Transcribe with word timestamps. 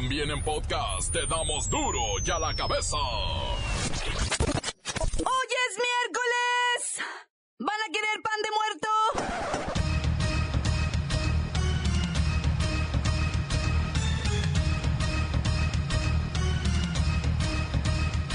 También 0.00 0.30
en 0.30 0.40
podcast 0.44 1.12
te 1.12 1.26
damos 1.26 1.68
duro 1.68 1.98
y 2.24 2.30
a 2.30 2.38
la 2.38 2.54
cabeza. 2.54 2.96
¡Hoy 2.96 3.88
es 5.66 5.76
miércoles! 5.88 7.02
¿Van 7.58 7.80
a 7.82 7.88
querer 7.92 8.22
pan 8.22 8.40
de 8.44 8.50
muerto? 8.60 8.88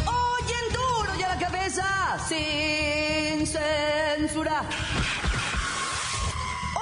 ¡Hoy 0.05 0.52
en 0.52 0.68
duro 0.73 1.11
y 1.18 1.23
a 1.23 1.30
la 1.30 1.39
cabeza! 1.39 1.88
Sin 2.27 3.48
censura. 3.48 4.66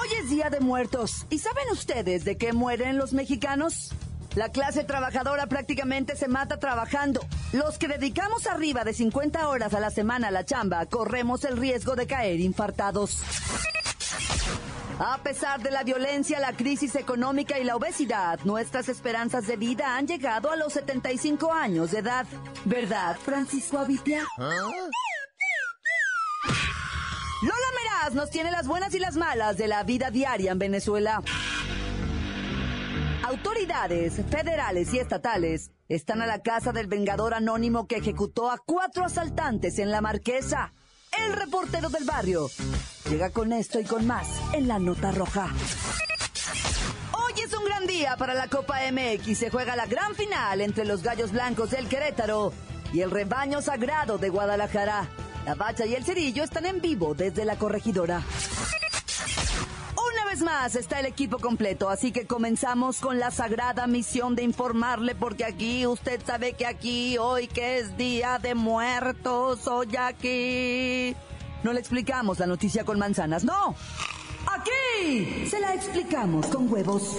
Hoy 0.00 0.08
es 0.20 0.28
Día 0.28 0.50
de 0.50 0.58
Muertos. 0.58 1.24
¿Y 1.30 1.38
saben 1.38 1.70
ustedes 1.70 2.24
de 2.24 2.36
qué 2.36 2.52
mueren 2.52 2.98
los 2.98 3.12
mexicanos? 3.12 3.94
La 4.34 4.48
clase 4.48 4.84
trabajadora 4.84 5.46
prácticamente 5.46 6.16
se 6.16 6.26
mata 6.26 6.58
trabajando. 6.58 7.20
Los 7.52 7.76
que 7.76 7.88
dedicamos 7.88 8.46
arriba 8.46 8.82
de 8.82 8.94
50 8.94 9.46
horas 9.48 9.74
a 9.74 9.80
la 9.80 9.90
semana 9.90 10.28
a 10.28 10.30
la 10.30 10.44
chamba 10.44 10.86
corremos 10.86 11.44
el 11.44 11.58
riesgo 11.58 11.96
de 11.96 12.06
caer 12.06 12.40
infartados. 12.40 13.22
A 14.98 15.18
pesar 15.18 15.60
de 15.60 15.70
la 15.70 15.82
violencia, 15.82 16.38
la 16.38 16.52
crisis 16.52 16.94
económica 16.94 17.58
y 17.58 17.64
la 17.64 17.76
obesidad, 17.76 18.38
nuestras 18.44 18.88
esperanzas 18.88 19.46
de 19.46 19.56
vida 19.56 19.96
han 19.96 20.06
llegado 20.06 20.50
a 20.50 20.56
los 20.56 20.72
75 20.74 21.52
años 21.52 21.90
de 21.90 21.98
edad. 21.98 22.26
¿Verdad, 22.64 23.16
Francisco 23.22 23.78
Avitia? 23.78 24.22
Lola 27.42 27.66
Meraz 27.74 28.14
nos 28.14 28.30
tiene 28.30 28.50
las 28.50 28.66
buenas 28.66 28.94
y 28.94 28.98
las 28.98 29.16
malas 29.16 29.58
de 29.58 29.66
la 29.66 29.82
vida 29.82 30.10
diaria 30.10 30.52
en 30.52 30.58
Venezuela. 30.58 31.20
Autoridades 33.32 34.12
federales 34.28 34.92
y 34.92 34.98
estatales 34.98 35.70
están 35.88 36.20
a 36.20 36.26
la 36.26 36.42
casa 36.42 36.70
del 36.70 36.86
vengador 36.86 37.32
anónimo 37.32 37.86
que 37.86 37.96
ejecutó 37.96 38.50
a 38.50 38.58
cuatro 38.58 39.06
asaltantes 39.06 39.78
en 39.78 39.90
la 39.90 40.02
Marquesa. 40.02 40.74
El 41.18 41.32
reportero 41.32 41.88
del 41.88 42.04
barrio 42.04 42.50
llega 43.08 43.30
con 43.30 43.54
esto 43.54 43.80
y 43.80 43.84
con 43.84 44.06
más 44.06 44.28
en 44.52 44.68
la 44.68 44.78
nota 44.78 45.12
roja. 45.12 45.48
Hoy 47.14 47.32
es 47.42 47.54
un 47.54 47.64
gran 47.64 47.86
día 47.86 48.18
para 48.18 48.34
la 48.34 48.48
Copa 48.48 48.80
MX. 48.92 49.38
Se 49.38 49.48
juega 49.48 49.76
la 49.76 49.86
gran 49.86 50.14
final 50.14 50.60
entre 50.60 50.84
los 50.84 51.02
Gallos 51.02 51.32
Blancos 51.32 51.70
del 51.70 51.88
Querétaro 51.88 52.52
y 52.92 53.00
el 53.00 53.10
rebaño 53.10 53.62
sagrado 53.62 54.18
de 54.18 54.28
Guadalajara. 54.28 55.08
La 55.46 55.54
Bacha 55.54 55.86
y 55.86 55.94
el 55.94 56.04
Cerillo 56.04 56.44
están 56.44 56.66
en 56.66 56.82
vivo 56.82 57.14
desde 57.14 57.46
la 57.46 57.56
corregidora. 57.56 58.22
Vez 60.32 60.40
más 60.40 60.76
está 60.76 60.98
el 60.98 61.04
equipo 61.04 61.38
completo, 61.38 61.90
así 61.90 62.10
que 62.10 62.26
comenzamos 62.26 63.00
con 63.00 63.18
la 63.18 63.30
sagrada 63.30 63.86
misión 63.86 64.34
de 64.34 64.42
informarle, 64.42 65.14
porque 65.14 65.44
aquí 65.44 65.86
usted 65.86 66.22
sabe 66.24 66.54
que 66.54 66.64
aquí, 66.64 67.18
hoy 67.18 67.48
que 67.48 67.80
es 67.80 67.98
Día 67.98 68.38
de 68.38 68.54
Muertos, 68.54 69.66
hoy 69.66 69.94
aquí. 69.94 71.14
No 71.62 71.74
le 71.74 71.80
explicamos 71.80 72.38
la 72.38 72.46
noticia 72.46 72.82
con 72.82 72.98
manzanas, 72.98 73.44
no. 73.44 73.74
Aquí 74.46 75.46
se 75.50 75.60
la 75.60 75.74
explicamos 75.74 76.46
con 76.46 76.72
huevos. 76.72 77.18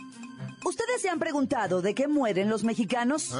¿Ustedes 0.63 1.01
se 1.01 1.09
han 1.09 1.19
preguntado 1.19 1.81
de 1.81 1.95
qué 1.95 2.07
mueren 2.07 2.49
los 2.49 2.63
mexicanos? 2.63 3.33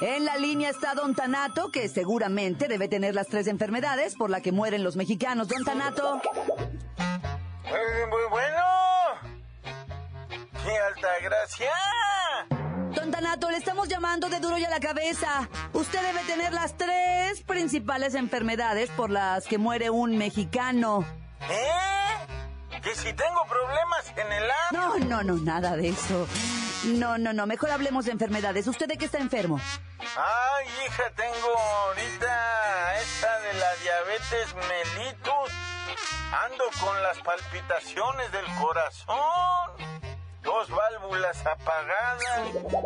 En 0.00 0.24
la 0.24 0.36
línea 0.36 0.70
está 0.70 0.94
Don 0.94 1.14
Tanato, 1.14 1.70
que 1.70 1.88
seguramente 1.88 2.68
debe 2.68 2.88
tener 2.88 3.14
las 3.14 3.26
tres 3.26 3.46
enfermedades 3.48 4.14
por 4.14 4.30
las 4.30 4.40
que 4.42 4.52
mueren 4.52 4.84
los 4.84 4.96
mexicanos. 4.96 5.48
Don 5.48 5.64
Tanato. 5.64 6.20
Eh, 6.96 8.06
Muy 8.08 8.22
bueno. 8.30 8.62
¡Qué 10.64 10.78
alta 10.78 11.08
gracia! 11.22 11.70
Don 12.94 13.10
Tanato, 13.10 13.50
le 13.50 13.56
estamos 13.56 13.88
llamando 13.88 14.28
de 14.28 14.38
duro 14.40 14.56
y 14.58 14.64
a 14.64 14.70
la 14.70 14.80
cabeza. 14.80 15.48
Usted 15.72 16.00
debe 16.02 16.20
tener 16.24 16.52
las 16.52 16.76
tres 16.76 17.42
principales 17.42 18.14
enfermedades 18.14 18.90
por 18.90 19.10
las 19.10 19.46
que 19.46 19.58
muere 19.58 19.90
un 19.90 20.16
mexicano. 20.18 21.04
¿Eh? 21.50 22.80
Que 22.82 22.94
si 22.94 23.12
tengo 23.12 23.44
problemas 23.48 24.12
en 24.16 24.32
el 24.32 24.44
ano. 24.70 24.98
No, 24.98 24.98
no, 24.98 25.22
no, 25.22 25.42
nada 25.42 25.76
de 25.76 25.88
eso. 25.88 26.26
No, 26.84 27.18
no, 27.18 27.32
no, 27.32 27.46
mejor 27.46 27.70
hablemos 27.70 28.06
de 28.06 28.12
enfermedades. 28.12 28.66
¿Usted 28.66 28.86
de 28.86 28.96
qué 28.96 29.04
está 29.04 29.18
enfermo? 29.18 29.60
Ay, 29.98 30.66
hija, 30.86 31.02
tengo 31.14 31.58
ahorita 31.58 32.96
esta 33.00 33.40
de 33.40 33.52
la 33.54 33.76
diabetes 33.76 34.54
mellitus. 34.54 35.52
Ando 36.44 36.64
con 36.80 37.02
las 37.02 37.18
palpitaciones 37.18 38.32
del 38.32 38.46
corazón. 38.60 40.00
Dos 40.42 40.70
válvulas 40.70 41.44
apagadas. 41.44 42.22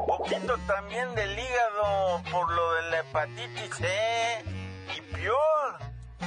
Poquito 0.07 0.59
también 0.67 1.15
del 1.15 1.39
hígado 1.39 2.23
por 2.33 2.51
lo 2.53 2.75
de 2.75 2.83
la 2.91 2.99
hepatitis 3.01 3.77
C. 3.77 4.45
Y 4.97 5.01
peor, 5.15 5.79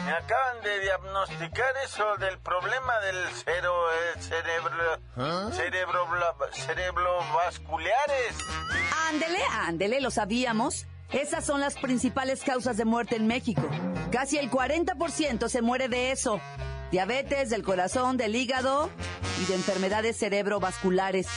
me 0.06 0.12
acaban 0.12 0.62
de 0.64 0.80
diagnosticar 0.80 1.74
eso 1.86 2.16
del 2.18 2.38
problema 2.40 3.00
del 3.00 3.16
cero, 3.44 3.74
eh, 3.92 4.22
cerebro, 4.22 5.52
cerebro, 5.52 6.08
cerebrovasculares. 6.52 8.36
Ándele, 9.10 9.40
ándele, 9.52 10.02
lo 10.02 10.12
sabíamos. 10.12 10.86
Esas 11.12 11.46
son 11.46 11.62
las 11.62 11.76
principales 11.76 12.44
causas 12.44 12.76
de 12.78 12.86
muerte 12.86 13.16
en 13.16 13.28
México. 13.28 13.68
Casi 14.12 14.38
el 14.38 14.52
40% 14.52 15.48
se 15.48 15.62
muere 15.62 15.88
de 15.88 16.12
eso. 16.12 16.42
Diabetes, 16.92 17.50
del 17.50 17.64
corazón, 17.64 18.18
del 18.18 18.36
hígado 18.36 18.90
y 19.42 19.46
de 19.46 19.56
enfermedades 19.56 20.18
cerebrovasculares. 20.18 21.28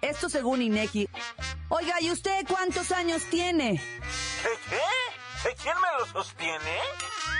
Esto 0.00 0.28
según 0.28 0.62
INEGI. 0.62 1.08
Oiga, 1.68 2.00
¿y 2.00 2.10
usted 2.10 2.44
cuántos 2.48 2.92
años 2.92 3.22
tiene? 3.30 3.80
¿Qué, 4.42 4.48
qué? 4.70 5.54
¿Quién 5.62 5.74
me 5.76 5.98
lo 5.98 6.06
sostiene? 6.06 6.78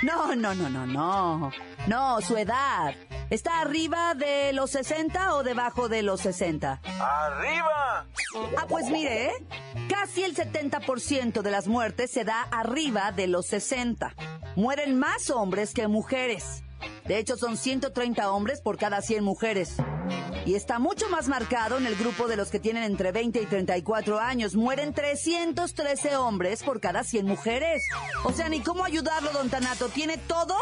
No, 0.03 0.35
no, 0.35 0.55
no, 0.55 0.69
no, 0.69 0.87
no. 0.87 1.53
No, 1.87 2.21
su 2.21 2.37
edad. 2.37 2.95
¿Está 3.31 3.61
arriba 3.61 4.15
de 4.15 4.53
los 4.53 4.71
60 4.71 5.35
o 5.35 5.43
debajo 5.43 5.89
de 5.89 6.03
los 6.03 6.21
60? 6.21 6.81
¡Arriba! 7.01 8.07
Ah, 8.57 8.67
pues 8.69 8.89
mire, 8.91 9.27
¿eh? 9.27 9.47
casi 9.89 10.23
el 10.23 10.35
70% 10.37 11.43
de 11.43 11.51
las 11.51 11.67
muertes 11.67 12.11
se 12.11 12.25
da 12.25 12.43
arriba 12.51 13.13
de 13.13 13.27
los 13.27 13.47
60. 13.47 14.15
Mueren 14.55 14.99
más 14.99 15.31
hombres 15.31 15.73
que 15.75 15.89
mujeres. 15.89 16.63
De 17.05 17.19
hecho, 17.19 17.37
son 17.37 17.57
130 17.57 18.31
hombres 18.33 18.61
por 18.61 18.79
cada 18.79 19.01
100 19.01 19.23
mujeres. 19.23 19.77
Y 20.45 20.55
está 20.55 20.79
mucho 20.79 21.09
más 21.09 21.29
marcado 21.29 21.79
en 21.79 21.87
el 21.87 21.97
grupo 21.97 22.29
de 22.29 22.37
los 22.37 22.51
que 22.51 22.61
tienen 22.61 22.85
entre 22.85 23.13
20 23.13 23.43
y 23.43 23.47
34 23.47 24.21
años. 24.21 24.55
Mueren 24.55 24.93
313 24.95 26.17
hombres 26.17 26.63
por 26.63 26.81
cada 26.81 27.05
100 27.05 27.27
mujeres. 27.27 27.83
O 28.25 28.33
sea, 28.33 28.49
ni 28.49 28.61
cómo 28.61 28.85
ayudarlo, 28.85 29.33
don 29.33 29.51
Tanato. 29.51 29.89
Tiene 29.89 30.19
todo, 30.19 30.57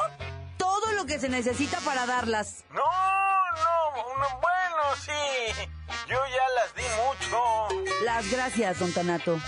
todo 0.56 0.92
lo 0.92 1.06
que 1.06 1.18
se 1.18 1.28
necesita 1.28 1.78
para 1.80 2.06
darlas. 2.06 2.64
No, 2.70 2.76
no, 2.76 4.18
no, 4.18 4.40
bueno, 4.40 4.96
sí. 5.04 5.70
Yo 6.08 6.16
ya 6.16 6.54
las 6.56 6.74
di 6.74 6.82
mucho. 7.04 8.04
Las 8.04 8.30
gracias, 8.30 8.78
don 8.78 8.92
Tanato, 8.92 9.38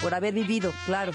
por 0.00 0.14
haber 0.14 0.34
vivido, 0.34 0.72
claro. 0.86 1.12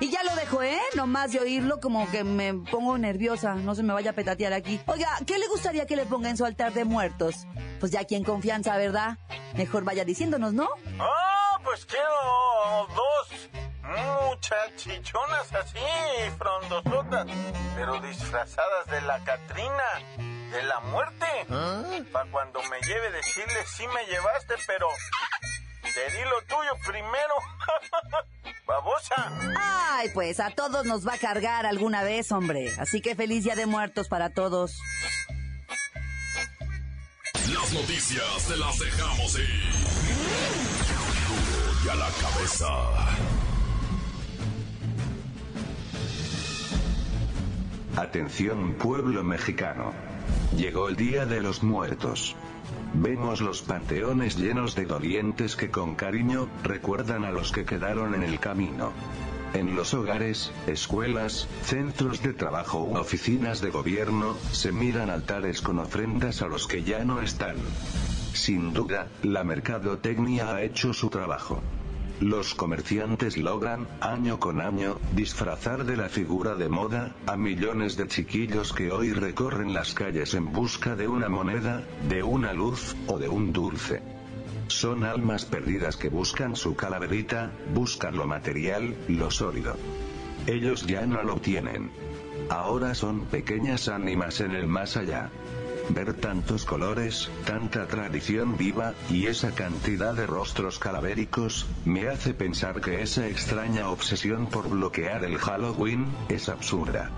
Y 0.00 0.10
ya 0.10 0.22
lo 0.24 0.34
dejo, 0.34 0.62
¿eh? 0.62 0.80
Nomás 0.94 1.32
de 1.32 1.40
oírlo 1.40 1.80
como 1.80 2.10
que 2.10 2.24
me 2.24 2.52
pongo 2.54 2.98
nerviosa, 2.98 3.54
no 3.54 3.74
se 3.74 3.82
me 3.82 3.92
vaya 3.92 4.10
a 4.10 4.14
petatear 4.14 4.52
aquí. 4.52 4.80
Oiga, 4.86 5.08
¿qué 5.26 5.38
le 5.38 5.46
gustaría 5.48 5.86
que 5.86 5.96
le 5.96 6.04
ponga 6.04 6.30
en 6.30 6.36
su 6.36 6.44
altar 6.44 6.72
de 6.72 6.84
muertos? 6.84 7.46
Pues 7.80 7.92
ya 7.92 8.00
aquí 8.00 8.14
en 8.14 8.24
confianza, 8.24 8.76
¿verdad? 8.76 9.18
Mejor 9.54 9.84
vaya 9.84 10.04
diciéndonos, 10.04 10.52
¿no? 10.52 10.68
Ah, 10.98 11.58
pues 11.62 11.86
quiero 11.86 12.88
dos 12.94 13.50
muchachichonas 13.84 15.54
así, 15.54 15.78
frondosotas, 16.38 17.26
pero 17.76 18.00
disfrazadas 18.00 18.86
de 18.86 19.00
la 19.02 19.22
Catrina, 19.24 19.84
de 20.50 20.62
la 20.64 20.80
muerte. 20.80 21.26
Para 22.12 22.30
cuando 22.30 22.60
me 22.64 22.80
lleve 22.86 23.10
decirle 23.10 23.64
sí 23.66 23.86
me 23.88 24.04
llevaste, 24.06 24.54
pero 24.66 24.88
te 25.82 26.16
di 26.16 26.24
lo 26.24 26.42
tuyo 26.42 26.72
primero. 26.84 27.34
Babosa. 28.74 29.30
Ay, 29.56 30.08
pues 30.12 30.40
a 30.40 30.50
todos 30.50 30.84
nos 30.84 31.06
va 31.06 31.14
a 31.14 31.18
cargar 31.18 31.64
alguna 31.64 32.02
vez, 32.02 32.32
hombre. 32.32 32.72
Así 32.78 33.00
que 33.00 33.14
feliz 33.14 33.44
día 33.44 33.54
de 33.54 33.66
muertos 33.66 34.08
para 34.08 34.30
todos. 34.30 34.76
Las 37.52 37.72
noticias 37.72 38.48
te 38.48 38.56
las 38.56 38.78
dejamos 38.78 39.38
ir. 39.38 39.64
Y 41.84 41.88
a 41.88 41.94
la 41.94 42.08
cabeza. 42.20 42.66
Atención 47.96 48.74
pueblo 48.74 49.22
mexicano. 49.22 49.92
Llegó 50.56 50.88
el 50.88 50.96
Día 50.96 51.26
de 51.26 51.40
los 51.40 51.62
Muertos. 51.62 52.34
Vemos 52.96 53.40
los 53.40 53.62
panteones 53.62 54.36
llenos 54.36 54.76
de 54.76 54.86
dolientes 54.86 55.56
que 55.56 55.70
con 55.70 55.96
cariño 55.96 56.48
recuerdan 56.62 57.24
a 57.24 57.32
los 57.32 57.50
que 57.50 57.64
quedaron 57.64 58.14
en 58.14 58.22
el 58.22 58.38
camino. 58.38 58.92
En 59.52 59.74
los 59.74 59.94
hogares, 59.94 60.52
escuelas, 60.66 61.48
centros 61.62 62.22
de 62.22 62.32
trabajo 62.32 62.84
u 62.84 62.96
oficinas 62.96 63.60
de 63.60 63.70
gobierno, 63.70 64.36
se 64.52 64.72
miran 64.72 65.10
altares 65.10 65.60
con 65.60 65.78
ofrendas 65.80 66.40
a 66.42 66.46
los 66.46 66.66
que 66.66 66.84
ya 66.84 67.04
no 67.04 67.20
están. 67.20 67.56
Sin 68.32 68.72
duda, 68.72 69.08
la 69.22 69.44
mercadotecnia 69.44 70.54
ha 70.54 70.62
hecho 70.62 70.92
su 70.92 71.08
trabajo. 71.10 71.62
Los 72.20 72.54
comerciantes 72.54 73.36
logran, 73.36 73.88
año 74.00 74.38
con 74.38 74.60
año, 74.60 74.98
disfrazar 75.16 75.84
de 75.84 75.96
la 75.96 76.08
figura 76.08 76.54
de 76.54 76.68
moda, 76.68 77.14
a 77.26 77.36
millones 77.36 77.96
de 77.96 78.06
chiquillos 78.06 78.72
que 78.72 78.92
hoy 78.92 79.12
recorren 79.12 79.74
las 79.74 79.94
calles 79.94 80.34
en 80.34 80.52
busca 80.52 80.94
de 80.94 81.08
una 81.08 81.28
moneda, 81.28 81.82
de 82.08 82.22
una 82.22 82.52
luz, 82.52 82.94
o 83.08 83.18
de 83.18 83.28
un 83.28 83.52
dulce. 83.52 84.00
Son 84.68 85.04
almas 85.04 85.44
perdidas 85.44 85.96
que 85.96 86.08
buscan 86.08 86.54
su 86.54 86.76
calaverita, 86.76 87.50
buscan 87.74 88.16
lo 88.16 88.26
material, 88.26 88.94
lo 89.08 89.30
sólido. 89.30 89.76
Ellos 90.46 90.86
ya 90.86 91.06
no 91.06 91.22
lo 91.24 91.36
tienen. 91.36 91.90
Ahora 92.48 92.94
son 92.94 93.26
pequeñas 93.26 93.88
ánimas 93.88 94.40
en 94.40 94.52
el 94.52 94.68
más 94.68 94.96
allá. 94.96 95.30
Ver 95.90 96.14
tantos 96.14 96.64
colores, 96.64 97.30
tanta 97.44 97.86
tradición 97.86 98.56
viva, 98.56 98.94
y 99.10 99.26
esa 99.26 99.54
cantidad 99.54 100.14
de 100.14 100.26
rostros 100.26 100.78
calavéricos, 100.78 101.66
me 101.84 102.08
hace 102.08 102.32
pensar 102.32 102.80
que 102.80 103.02
esa 103.02 103.28
extraña 103.28 103.90
obsesión 103.90 104.46
por 104.46 104.68
bloquear 104.68 105.24
el 105.24 105.38
Halloween, 105.38 106.06
es 106.28 106.48
absurda. 106.48 107.10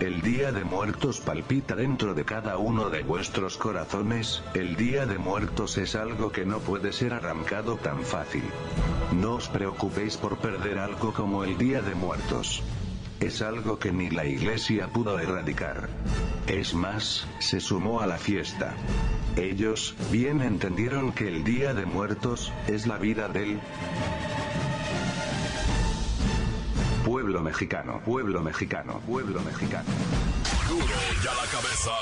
El 0.00 0.22
Día 0.22 0.50
de 0.50 0.64
Muertos 0.64 1.20
palpita 1.20 1.76
dentro 1.76 2.14
de 2.14 2.24
cada 2.24 2.58
uno 2.58 2.90
de 2.90 3.04
vuestros 3.04 3.56
corazones, 3.56 4.42
el 4.52 4.74
Día 4.74 5.06
de 5.06 5.18
Muertos 5.18 5.78
es 5.78 5.94
algo 5.94 6.32
que 6.32 6.44
no 6.44 6.58
puede 6.58 6.92
ser 6.92 7.14
arrancado 7.14 7.76
tan 7.76 8.02
fácil. 8.02 8.42
No 9.12 9.36
os 9.36 9.48
preocupéis 9.48 10.16
por 10.16 10.38
perder 10.38 10.78
algo 10.78 11.12
como 11.14 11.44
el 11.44 11.56
Día 11.56 11.80
de 11.80 11.94
Muertos. 11.94 12.62
Es 13.20 13.40
algo 13.40 13.78
que 13.78 13.92
ni 13.92 14.10
la 14.10 14.26
iglesia 14.26 14.88
pudo 14.88 15.18
erradicar. 15.18 15.88
Es 16.46 16.74
más, 16.74 17.26
se 17.38 17.58
sumó 17.58 18.00
a 18.00 18.06
la 18.06 18.18
fiesta. 18.18 18.74
Ellos, 19.36 19.94
bien 20.10 20.42
entendieron 20.42 21.12
que 21.12 21.26
el 21.28 21.42
Día 21.42 21.72
de 21.72 21.86
Muertos, 21.86 22.52
es 22.66 22.86
la 22.86 22.98
vida 22.98 23.28
del 23.28 23.58
pueblo 27.04 27.40
mexicano, 27.40 28.00
pueblo 28.04 28.42
mexicano, 28.42 29.00
pueblo 29.06 29.40
mexicano. 29.40 29.88
Duro 30.68 30.84
ya 31.22 31.34
la 31.34 31.50
cabeza. 31.50 31.92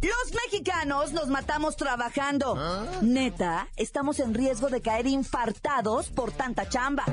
Los 0.00 0.32
mexicanos 0.44 1.12
nos 1.12 1.28
matamos 1.28 1.76
trabajando. 1.76 2.56
Neta, 3.02 3.66
estamos 3.76 4.20
en 4.20 4.34
riesgo 4.34 4.68
de 4.68 4.80
caer 4.80 5.08
infartados 5.08 6.10
por 6.10 6.30
tanta 6.30 6.68
chamba. 6.68 7.04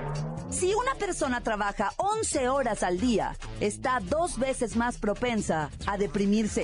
Si 0.49 0.73
una 0.73 0.95
persona 0.95 1.41
trabaja 1.41 1.91
11 1.97 2.49
horas 2.49 2.83
al 2.83 2.99
día, 2.99 3.35
está 3.59 3.99
dos 3.99 4.37
veces 4.37 4.75
más 4.75 4.97
propensa 4.97 5.69
a 5.85 5.97
deprimirse. 5.97 6.63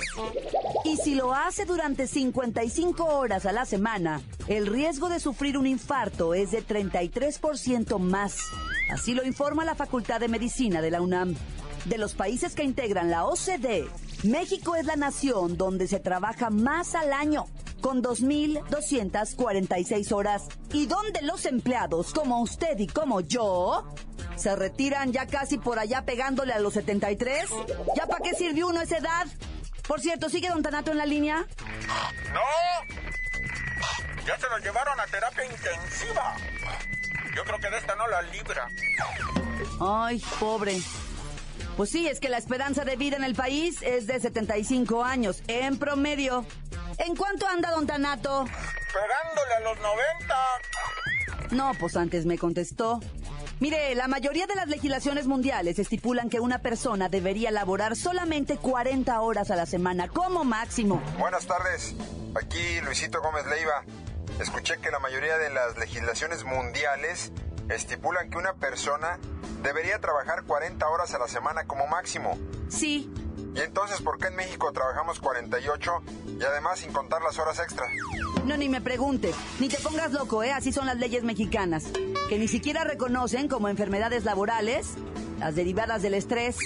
Y 0.84 0.96
si 0.96 1.14
lo 1.14 1.34
hace 1.34 1.64
durante 1.64 2.06
55 2.06 3.04
horas 3.04 3.44
a 3.44 3.52
la 3.52 3.64
semana, 3.64 4.20
el 4.46 4.66
riesgo 4.66 5.08
de 5.08 5.20
sufrir 5.20 5.58
un 5.58 5.66
infarto 5.66 6.32
es 6.34 6.52
de 6.52 6.64
33% 6.64 7.98
más. 7.98 8.38
Así 8.90 9.14
lo 9.14 9.24
informa 9.24 9.64
la 9.64 9.74
Facultad 9.74 10.20
de 10.20 10.28
Medicina 10.28 10.80
de 10.80 10.90
la 10.90 11.02
UNAM. 11.02 11.34
De 11.84 11.98
los 11.98 12.14
países 12.14 12.54
que 12.54 12.64
integran 12.64 13.10
la 13.10 13.26
OCDE, 13.26 13.88
México 14.22 14.76
es 14.76 14.86
la 14.86 14.96
nación 14.96 15.56
donde 15.56 15.88
se 15.88 15.98
trabaja 15.98 16.48
más 16.50 16.94
al 16.94 17.12
año, 17.12 17.46
con 17.82 18.02
2.246 18.02 20.12
horas, 20.12 20.48
y 20.72 20.86
donde 20.86 21.20
los 21.20 21.44
empleados 21.44 22.14
como 22.14 22.40
usted 22.40 22.78
y 22.78 22.86
como 22.86 23.20
yo 23.20 23.86
se 24.36 24.56
retiran 24.56 25.12
ya 25.12 25.26
casi 25.26 25.58
por 25.58 25.78
allá 25.78 26.06
pegándole 26.06 26.54
a 26.54 26.58
los 26.58 26.72
73. 26.72 27.50
¿Ya 27.94 28.06
para 28.06 28.24
qué 28.24 28.34
sirvió 28.34 28.68
uno 28.68 28.80
esa 28.80 28.96
edad? 28.96 29.26
Por 29.86 30.00
cierto, 30.00 30.30
¿sigue 30.30 30.48
Don 30.48 30.62
Tanato 30.62 30.92
en 30.92 30.98
la 30.98 31.06
línea? 31.06 31.44
¡No! 32.32 32.40
Ya 34.26 34.38
se 34.38 34.48
lo 34.48 34.58
llevaron 34.58 34.98
a 34.98 35.04
terapia 35.06 35.44
intensiva. 35.44 36.36
Yo 37.34 37.44
creo 37.44 37.58
que 37.58 37.70
de 37.70 37.78
esta 37.78 37.96
no 37.96 38.06
la 38.06 38.22
libra. 38.22 38.68
Ay, 39.80 40.22
pobre. 40.38 40.78
Pues 41.76 41.90
sí, 41.90 42.06
es 42.06 42.20
que 42.20 42.28
la 42.28 42.38
esperanza 42.38 42.84
de 42.84 42.96
vida 42.96 43.16
en 43.16 43.24
el 43.24 43.34
país 43.34 43.80
es 43.82 44.06
de 44.06 44.20
75 44.20 45.04
años, 45.04 45.42
en 45.48 45.78
promedio. 45.78 46.44
¿En 46.98 47.16
cuánto 47.16 47.46
anda 47.46 47.70
Don 47.70 47.86
Tanato? 47.86 48.44
Pegándole 48.44 49.54
a 49.56 49.60
los 49.60 49.80
90. 49.80 50.34
No, 51.52 51.72
pues 51.78 51.96
antes 51.96 52.26
me 52.26 52.36
contestó. 52.36 53.00
Mire, 53.60 53.94
la 53.94 54.08
mayoría 54.08 54.46
de 54.46 54.54
las 54.54 54.68
legislaciones 54.68 55.26
mundiales 55.26 55.78
estipulan 55.78 56.28
que 56.28 56.40
una 56.40 56.58
persona 56.58 57.08
debería 57.08 57.50
laborar 57.50 57.96
solamente 57.96 58.56
40 58.56 59.20
horas 59.20 59.50
a 59.50 59.56
la 59.56 59.66
semana, 59.66 60.08
como 60.08 60.44
máximo. 60.44 61.00
Buenas 61.18 61.46
tardes, 61.46 61.94
aquí 62.34 62.80
Luisito 62.80 63.22
Gómez 63.22 63.46
Leiva. 63.46 63.84
Escuché 64.40 64.78
que 64.78 64.90
la 64.90 64.98
mayoría 64.98 65.38
de 65.38 65.50
las 65.50 65.78
legislaciones 65.78 66.44
mundiales 66.44 67.32
estipulan 67.68 68.30
que 68.30 68.38
una 68.38 68.54
persona 68.54 69.18
debería 69.62 69.98
trabajar 70.00 70.44
40 70.44 70.88
horas 70.88 71.14
a 71.14 71.18
la 71.18 71.28
semana 71.28 71.64
como 71.64 71.86
máximo. 71.86 72.38
Sí, 72.68 73.10
¿Y 73.54 73.60
entonces 73.60 74.00
por 74.00 74.18
qué 74.18 74.28
en 74.28 74.36
México 74.36 74.72
trabajamos 74.72 75.20
48 75.20 76.02
y 76.40 76.42
además 76.42 76.78
sin 76.78 76.90
contar 76.92 77.22
las 77.22 77.38
horas 77.38 77.58
extra? 77.58 77.86
no 78.46 78.56
ni 78.56 78.68
me 78.68 78.80
preguntes, 78.80 79.36
ni 79.60 79.68
te 79.68 79.78
pongas 79.78 80.12
loco, 80.12 80.42
¿eh? 80.42 80.52
Así 80.52 80.72
son 80.72 80.86
las 80.86 80.96
leyes 80.96 81.22
mexicanas, 81.22 81.84
que 82.28 82.38
ni 82.38 82.48
siquiera 82.48 82.82
reconocen 82.82 83.48
como 83.48 83.68
enfermedades 83.68 84.24
laborales 84.24 84.94
las 85.38 85.54
derivadas 85.54 86.02
del 86.02 86.14
estrés, 86.14 86.56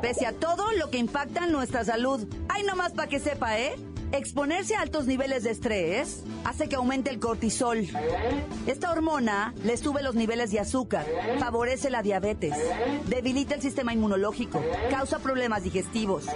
pese 0.00 0.26
a 0.26 0.32
todo 0.32 0.70
lo 0.72 0.90
que 0.90 0.98
impacta 0.98 1.44
en 1.44 1.52
nuestra 1.52 1.84
salud. 1.84 2.26
Ay, 2.48 2.64
nomás 2.64 2.92
para 2.92 3.08
que 3.08 3.20
sepa, 3.20 3.58
¿eh? 3.58 3.74
Exponerse 4.12 4.76
a 4.76 4.82
altos 4.82 5.06
niveles 5.06 5.42
de 5.42 5.50
estrés 5.50 6.22
hace 6.44 6.68
que 6.68 6.76
aumente 6.76 7.08
el 7.08 7.18
cortisol. 7.18 7.88
Esta 8.66 8.90
hormona 8.90 9.54
le 9.64 9.78
sube 9.78 10.02
los 10.02 10.14
niveles 10.14 10.50
de 10.50 10.60
azúcar, 10.60 11.06
favorece 11.38 11.88
la 11.88 12.02
diabetes, 12.02 12.54
debilita 13.06 13.54
el 13.54 13.62
sistema 13.62 13.94
inmunológico, 13.94 14.62
causa 14.90 15.18
problemas 15.18 15.64
digestivos, 15.64 16.26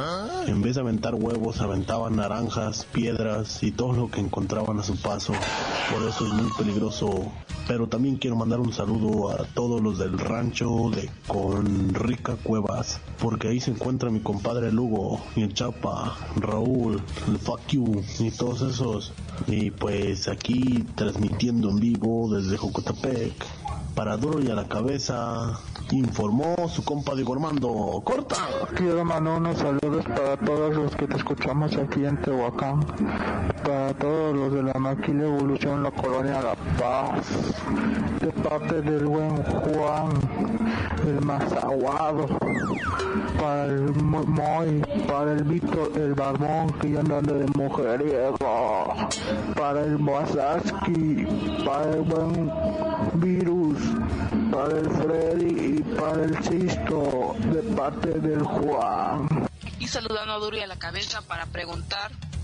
En 0.46 0.62
vez 0.62 0.76
de 0.76 0.82
aventar 0.82 1.14
huevos, 1.14 1.60
aventaban 1.60 2.16
naranjas, 2.16 2.86
piedras 2.92 3.62
y 3.62 3.72
todo 3.72 3.92
lo 3.92 4.10
que 4.10 4.20
encontraban 4.20 4.78
a 4.78 4.82
su 4.82 4.96
paso. 5.00 5.32
Por 5.92 6.08
eso 6.08 6.26
es 6.26 6.32
muy 6.32 6.50
peligroso. 6.56 7.32
Pero 7.68 7.86
también 7.86 8.16
quiero 8.16 8.34
mandar 8.34 8.58
un 8.58 8.72
saludo 8.72 9.30
a 9.30 9.44
todos 9.44 9.80
los 9.80 9.98
del 9.98 10.18
rancho 10.18 10.90
de 10.90 11.08
Conrica 11.28 12.36
Cuevas, 12.36 13.00
porque 13.20 13.48
ahí 13.48 13.60
se 13.60 13.70
encuentra 13.70 14.10
mi 14.10 14.20
compadre 14.20 14.72
Lugo, 14.72 15.20
y 15.36 15.42
el 15.42 15.54
Chapa, 15.54 16.16
Raúl, 16.36 17.00
el 17.28 17.38
Fuck 17.38 17.60
You 17.68 18.02
y 18.18 18.30
todos 18.32 18.62
esos. 18.62 19.12
Y 19.46 19.70
pues 19.70 20.26
aquí 20.26 20.84
transmitiendo 20.96 21.71
en 21.72 21.80
vivo 21.80 22.28
desde 22.30 22.56
Jocotepec 22.58 23.32
para 23.94 24.16
duro 24.16 24.40
y 24.40 24.50
a 24.50 24.54
la 24.54 24.68
cabeza, 24.68 25.58
informó 25.90 26.68
su 26.68 26.84
compa 26.84 27.14
Diego 27.14 27.34
Armando. 27.34 28.00
¡Corta! 28.04 28.36
Quiero 28.74 29.04
mandar 29.04 29.38
unos 29.38 29.58
saludos 29.58 30.04
para 30.04 30.36
todos 30.38 30.74
los 30.74 30.96
que 30.96 31.06
te 31.06 31.16
escuchamos 31.16 31.76
aquí 31.76 32.04
en 32.04 32.20
Tehuacán, 32.20 32.84
para 33.62 33.94
todos 33.94 34.34
los 34.34 34.52
de 34.52 34.62
la 34.62 34.78
Maquila 34.78 35.24
Evolución, 35.24 35.82
la 35.82 35.90
colonia 35.90 36.42
La 36.42 36.54
Paz, 36.78 37.26
de 38.20 38.28
parte 38.42 38.82
del 38.82 39.06
buen 39.06 39.42
Juan, 39.42 40.10
el 41.06 41.20
Mazaguado, 41.24 42.26
para 43.38 43.64
el 43.66 43.94
Moy, 43.94 44.82
para 45.06 45.32
el 45.32 45.44
Víctor, 45.44 45.92
el 45.96 46.14
Barbón, 46.14 46.72
que 46.80 46.92
ya 46.92 47.00
andan 47.00 47.24
de 47.24 47.46
mujeriego, 47.56 48.94
para 49.54 49.84
el 49.84 49.96
Wasaski, 49.96 51.26
para 51.64 51.90
el 51.90 52.02
buen 52.02 52.50
Virus, 53.14 53.78
para 54.52 54.78
el 54.78 54.90
Freddy 54.90 55.76
y 55.78 55.82
para 55.94 56.24
el 56.24 56.42
Sisto 56.44 57.36
de 57.52 57.62
parte 57.74 58.18
del 58.20 58.42
Juan. 58.42 59.28
Y 59.78 59.86
saludando 59.86 60.32
a 60.32 60.38
Duro 60.38 60.56
y 60.56 60.60
a 60.60 60.66
la 60.66 60.76
cabeza 60.76 61.22
para 61.22 61.46
preguntar, 61.46 62.12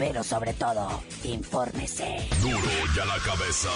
Pero 0.00 0.24
sobre 0.24 0.54
todo, 0.54 1.02
infórmese. 1.24 2.26
Duro 2.40 2.56
y 2.96 3.00
a 3.00 3.04
la 3.04 3.18
cabeza. 3.18 3.68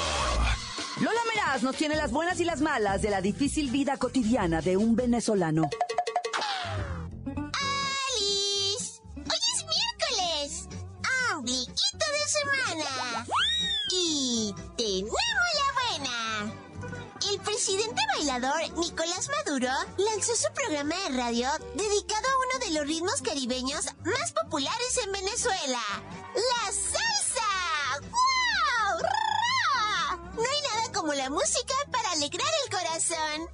Lola 0.99 1.21
Meraz 1.29 1.63
nos 1.63 1.77
tiene 1.77 1.97
las 1.97 2.11
buenas 2.13 2.41
y 2.41 2.47
las 2.47 2.63
malas 2.63 3.03
de 3.03 3.11
la 3.11 3.21
difícil 3.21 3.71
vida 3.71 3.99
cotidiana 3.99 4.63
de 4.63 4.79
un 4.79 4.97
venezolano. 4.97 5.69
¡Alice! 8.07 9.03
¡Hoy 9.17 9.43
es 9.55 9.67
miércoles! 9.67 10.69
¡Ombliguito 11.37 11.75
de 11.99 12.25
semana! 12.27 13.27
Y 13.93 14.55
tenemos 14.79 15.13
la 15.61 15.69
buena. 15.99 16.55
El 17.31 17.39
presidente 17.41 18.01
bailador 18.17 18.79
Nicolás 18.79 19.29
Maduro 19.29 19.69
lanzó 19.99 20.35
su 20.35 20.51
programa 20.55 20.95
de 21.07 21.17
radio 21.19 21.49
dedicado 21.75 22.24
los 22.75 22.87
ritmos 22.89 23.23
caribeños 23.23 23.87
más 24.05 24.33
populares 24.33 24.99
en 25.05 25.13
Venezuela, 25.13 25.81
la 26.35 26.73
salsa. 26.73 28.01
¡Wow! 28.01 29.01
¡Ra! 29.01 30.17
No 30.35 30.43
hay 30.43 30.63
nada 30.73 30.93
como 30.93 31.15
la 31.15 31.31
música 31.31 31.75
para 31.93 32.11
alegrar 32.11 32.49
el 32.65 32.77
corazón. 32.77 33.49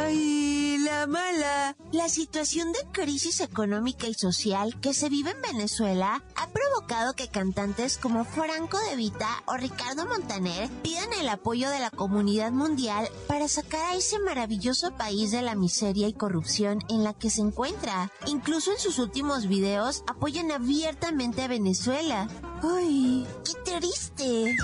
¡Ay, 0.00 0.57
la 0.88 1.06
mala! 1.06 1.76
La 1.92 2.08
situación 2.08 2.72
de 2.72 2.78
crisis 2.92 3.40
económica 3.40 4.06
y 4.06 4.14
social 4.14 4.80
que 4.80 4.94
se 4.94 5.08
vive 5.08 5.30
en 5.30 5.42
Venezuela 5.42 6.22
ha 6.34 6.48
provocado 6.48 7.12
que 7.12 7.28
cantantes 7.28 7.98
como 7.98 8.24
Franco 8.24 8.78
De 8.88 8.96
Vita 8.96 9.28
o 9.46 9.56
Ricardo 9.56 10.06
Montaner 10.06 10.70
pidan 10.82 11.12
el 11.20 11.28
apoyo 11.28 11.68
de 11.68 11.78
la 11.78 11.90
comunidad 11.90 12.52
mundial 12.52 13.08
para 13.26 13.48
sacar 13.48 13.80
a 13.92 13.96
ese 13.96 14.18
maravilloso 14.18 14.92
país 14.92 15.30
de 15.30 15.42
la 15.42 15.54
miseria 15.54 16.08
y 16.08 16.14
corrupción 16.14 16.82
en 16.88 17.04
la 17.04 17.12
que 17.12 17.30
se 17.30 17.42
encuentra. 17.42 18.10
Incluso 18.26 18.72
en 18.72 18.78
sus 18.78 18.98
últimos 18.98 19.46
videos 19.46 20.04
apoyan 20.06 20.50
abiertamente 20.50 21.42
a 21.42 21.48
Venezuela. 21.48 22.28
¡Ay, 22.62 23.26
qué 23.44 23.78
triste! 23.78 24.56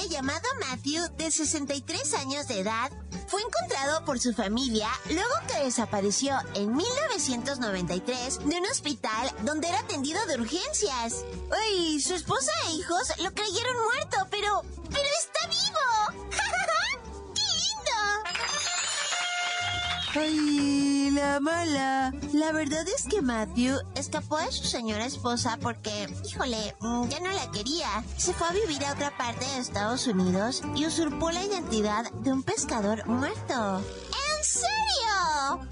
Hombre 0.00 0.14
llamado 0.14 0.48
Matthew, 0.60 1.02
de 1.16 1.30
63 1.30 2.14
años 2.14 2.48
de 2.48 2.60
edad, 2.60 2.90
fue 3.26 3.40
encontrado 3.42 4.04
por 4.04 4.18
su 4.18 4.32
familia 4.32 4.88
luego 5.08 5.30
que 5.46 5.64
desapareció 5.64 6.36
en 6.54 6.74
1993 6.74 8.38
de 8.44 8.56
un 8.56 8.66
hospital 8.66 9.30
donde 9.42 9.68
era 9.68 9.80
atendido 9.80 10.24
de 10.26 10.40
urgencias. 10.40 11.24
¡Ay! 11.50 12.00
Su 12.00 12.14
esposa 12.14 12.52
e 12.68 12.72
hijos 12.74 13.12
lo 13.18 13.32
creyeron 13.32 13.76
muerto, 13.84 14.26
pero... 14.30 14.62
¡pero 14.90 15.08
está 15.18 15.48
vivo! 15.48 16.30
¡Ay, 20.12 21.10
la 21.12 21.38
mala! 21.38 22.12
La 22.32 22.50
verdad 22.50 22.84
es 22.96 23.04
que 23.04 23.22
Matthew 23.22 23.78
escapó 23.94 24.38
de 24.38 24.50
su 24.50 24.64
señora 24.64 25.06
esposa 25.06 25.56
porque, 25.62 26.12
híjole, 26.28 26.74
mm, 26.80 27.08
ya 27.08 27.20
no 27.20 27.30
la 27.30 27.48
quería. 27.52 28.02
Se 28.16 28.32
fue 28.32 28.48
a 28.48 28.52
vivir 28.52 28.84
a 28.84 28.92
otra 28.92 29.16
parte 29.16 29.44
de 29.44 29.58
Estados 29.58 30.08
Unidos 30.08 30.62
y 30.74 30.84
usurpó 30.86 31.30
la 31.30 31.44
identidad 31.44 32.10
de 32.10 32.32
un 32.32 32.42
pescador 32.42 33.06
muerto. 33.06 33.78
¿En 33.78 34.44
serio? 34.44 34.89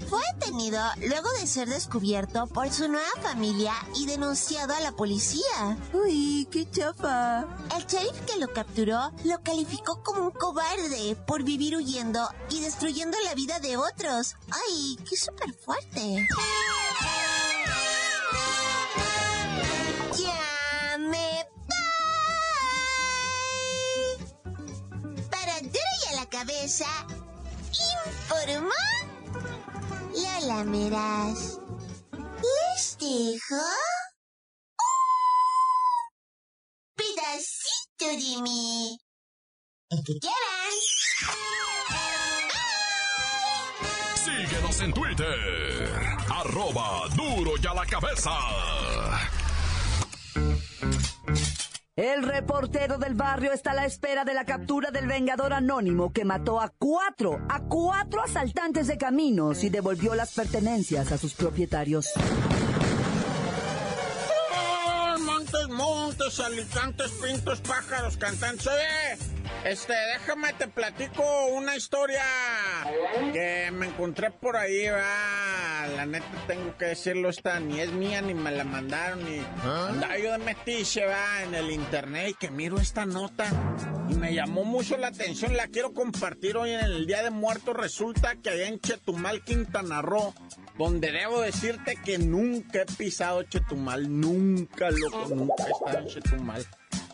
Fue 0.09 0.21
detenido 0.33 0.81
luego 1.07 1.29
de 1.39 1.45
ser 1.45 1.69
descubierto 1.69 2.47
por 2.47 2.71
su 2.71 2.87
nueva 2.87 3.11
familia 3.21 3.73
y 3.95 4.07
denunciado 4.07 4.73
a 4.73 4.79
la 4.79 4.91
policía. 4.91 5.77
¡Uy, 5.93 6.47
qué 6.51 6.67
chafa! 6.71 7.41
El 7.77 7.85
sheriff 7.85 8.19
que 8.25 8.39
lo 8.39 8.51
capturó 8.51 9.11
lo 9.23 9.43
calificó 9.43 10.01
como 10.03 10.23
un 10.23 10.31
cobarde 10.31 11.15
por 11.27 11.43
vivir 11.43 11.75
huyendo 11.75 12.27
y 12.49 12.61
destruyendo 12.61 13.19
la 13.23 13.35
vida 13.35 13.59
de 13.59 13.77
otros. 13.77 14.35
¡Ay, 14.49 14.97
qué 15.07 15.15
súper 15.15 15.53
fuerte! 15.53 16.27
¡Ya 20.17 20.97
me 20.97 21.47
voy! 21.67 21.77
Para 25.29 25.59
duro 25.59 25.91
y 26.03 26.07
a 26.13 26.15
la 26.15 26.25
cabeza, 26.27 26.87
informó 27.69 28.73
Lola 30.13 30.63
Meraz. 30.63 31.59
Les 32.41 32.97
dejo 32.97 33.61
un 34.75 34.95
pedacito 36.95 38.05
de 38.05 38.41
mí. 38.41 38.99
El 39.89 40.03
que 40.03 40.13
quieran. 40.19 40.73
Síguenos 44.15 44.81
en 44.81 44.93
Twitter. 44.93 45.89
Arroba 46.29 47.07
duro 47.15 47.51
y 47.61 47.67
a 47.67 47.73
la 47.73 47.85
cabeza. 47.85 48.31
El 51.99 52.23
reportero 52.23 52.97
del 52.97 53.13
barrio 53.13 53.51
está 53.51 53.71
a 53.71 53.73
la 53.73 53.85
espera 53.85 54.23
de 54.23 54.33
la 54.33 54.45
captura 54.45 54.89
del 54.89 55.05
vengador 55.05 55.51
anónimo 55.51 56.13
que 56.13 56.23
mató 56.23 56.61
a 56.61 56.69
cuatro, 56.69 57.45
a 57.49 57.59
cuatro 57.63 58.23
asaltantes 58.23 58.87
de 58.87 58.97
caminos 58.97 59.65
y 59.65 59.69
devolvió 59.69 60.15
las 60.15 60.33
pertenencias 60.33 61.11
a 61.11 61.17
sus 61.17 61.33
propietarios. 61.33 62.07
Montes, 65.19 65.67
montes, 65.67 66.39
alicantes, 66.39 67.11
pintos, 67.21 67.59
pájaros, 67.59 68.15
cantantes. 68.15 68.67
Oye, 68.67 69.17
este, 69.65 69.93
déjame 69.93 70.53
te 70.53 70.69
platico 70.69 71.47
una 71.47 71.75
historia 71.75 72.23
que 73.33 73.71
me 73.73 73.87
encontré 73.87 74.31
por 74.31 74.55
ahí, 74.55 74.87
va. 74.87 75.48
La 75.95 76.05
neta 76.05 76.27
tengo 76.47 76.77
que 76.77 76.85
decirlo, 76.85 77.29
esta 77.29 77.59
ni 77.59 77.79
es 77.79 77.91
mía 77.91 78.21
ni 78.21 78.33
me 78.33 78.51
la 78.51 78.63
mandaron 78.63 79.23
ni 79.23 79.39
andaba 79.63 80.17
yo 80.17 80.31
de 80.31 80.37
metiche, 80.37 81.05
va, 81.05 81.43
en 81.43 81.55
el 81.55 81.71
internet 81.71 82.29
y 82.29 82.33
que 82.33 82.51
miro 82.51 82.77
esta 82.79 83.05
nota 83.05 83.49
y 84.09 84.15
me 84.15 84.33
llamó 84.33 84.63
mucho 84.63 84.97
la 84.97 85.07
atención, 85.07 85.55
la 85.55 85.67
quiero 85.67 85.93
compartir 85.93 86.57
hoy 86.57 86.71
en 86.71 86.79
el 86.79 87.05
Día 87.05 87.21
de 87.21 87.29
Muertos. 87.29 87.75
Resulta 87.75 88.35
que 88.35 88.49
allá 88.49 88.67
en 88.67 88.79
Chetumal, 88.79 89.43
Quintana 89.43 90.01
Roo, 90.01 90.33
donde 90.77 91.11
debo 91.11 91.41
decirte 91.41 91.95
que 92.03 92.17
nunca 92.17 92.81
he 92.81 92.85
pisado 92.85 93.43
Chetumal, 93.43 94.19
nunca, 94.19 94.89
loco, 94.89 95.27
nunca 95.35 95.65
he 95.67 95.71
estado 95.71 95.99
en 95.99 96.07
Chetumal. 96.07 96.65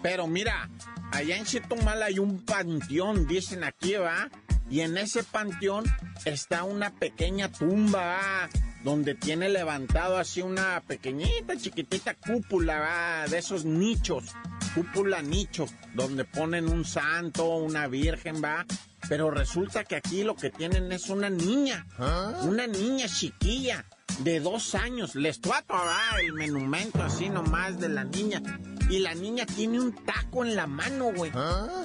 Pero 0.02 0.28
mira, 0.28 0.70
allá 1.12 1.36
en 1.38 1.46
Chetumal 1.46 2.02
hay 2.04 2.20
un 2.20 2.46
panteón, 2.46 3.28
dicen 3.28 3.64
aquí, 3.64 3.96
¿va? 3.96 4.30
Y 4.70 4.82
en 4.82 4.98
ese 4.98 5.24
panteón 5.24 5.84
está 6.26 6.64
una 6.64 6.92
pequeña 6.92 7.52
tumba, 7.52 8.00
¿va? 8.00 8.50
Donde 8.86 9.16
tiene 9.16 9.50
levantado 9.50 10.16
así 10.16 10.44
una 10.44 10.80
pequeñita, 10.86 11.58
chiquitita 11.58 12.14
cúpula, 12.14 12.80
¿va? 12.80 13.28
de 13.28 13.40
esos 13.40 13.66
nichos, 13.66 14.26
cúpula 14.76 15.24
nicho, 15.24 15.66
donde 15.96 16.24
ponen 16.24 16.70
un 16.70 16.86
santo, 16.86 17.48
una 17.58 17.88
virgen, 17.88 18.44
va. 18.44 18.64
Pero 19.10 19.32
resulta 19.32 19.86
que 19.86 19.96
aquí 19.96 20.24
lo 20.24 20.36
que 20.36 20.52
tienen 20.52 20.92
es 20.92 21.10
una 21.10 21.32
niña, 21.32 21.88
una 22.44 22.68
niña 22.68 23.08
chiquilla 23.08 23.86
de 24.20 24.40
dos 24.40 24.76
años. 24.76 25.16
Les 25.16 25.42
trato 25.42 25.74
a 25.74 26.22
el 26.22 26.34
menumento 26.34 27.02
así 27.02 27.28
nomás 27.28 27.80
de 27.80 27.90
la 27.90 28.04
niña. 28.04 28.40
Y 28.90 29.00
la 29.00 29.16
niña 29.16 29.46
tiene 29.46 29.80
un 29.80 29.94
taco 29.94 30.46
en 30.46 30.56
la 30.56 30.68
mano, 30.68 31.12
güey. 31.14 31.32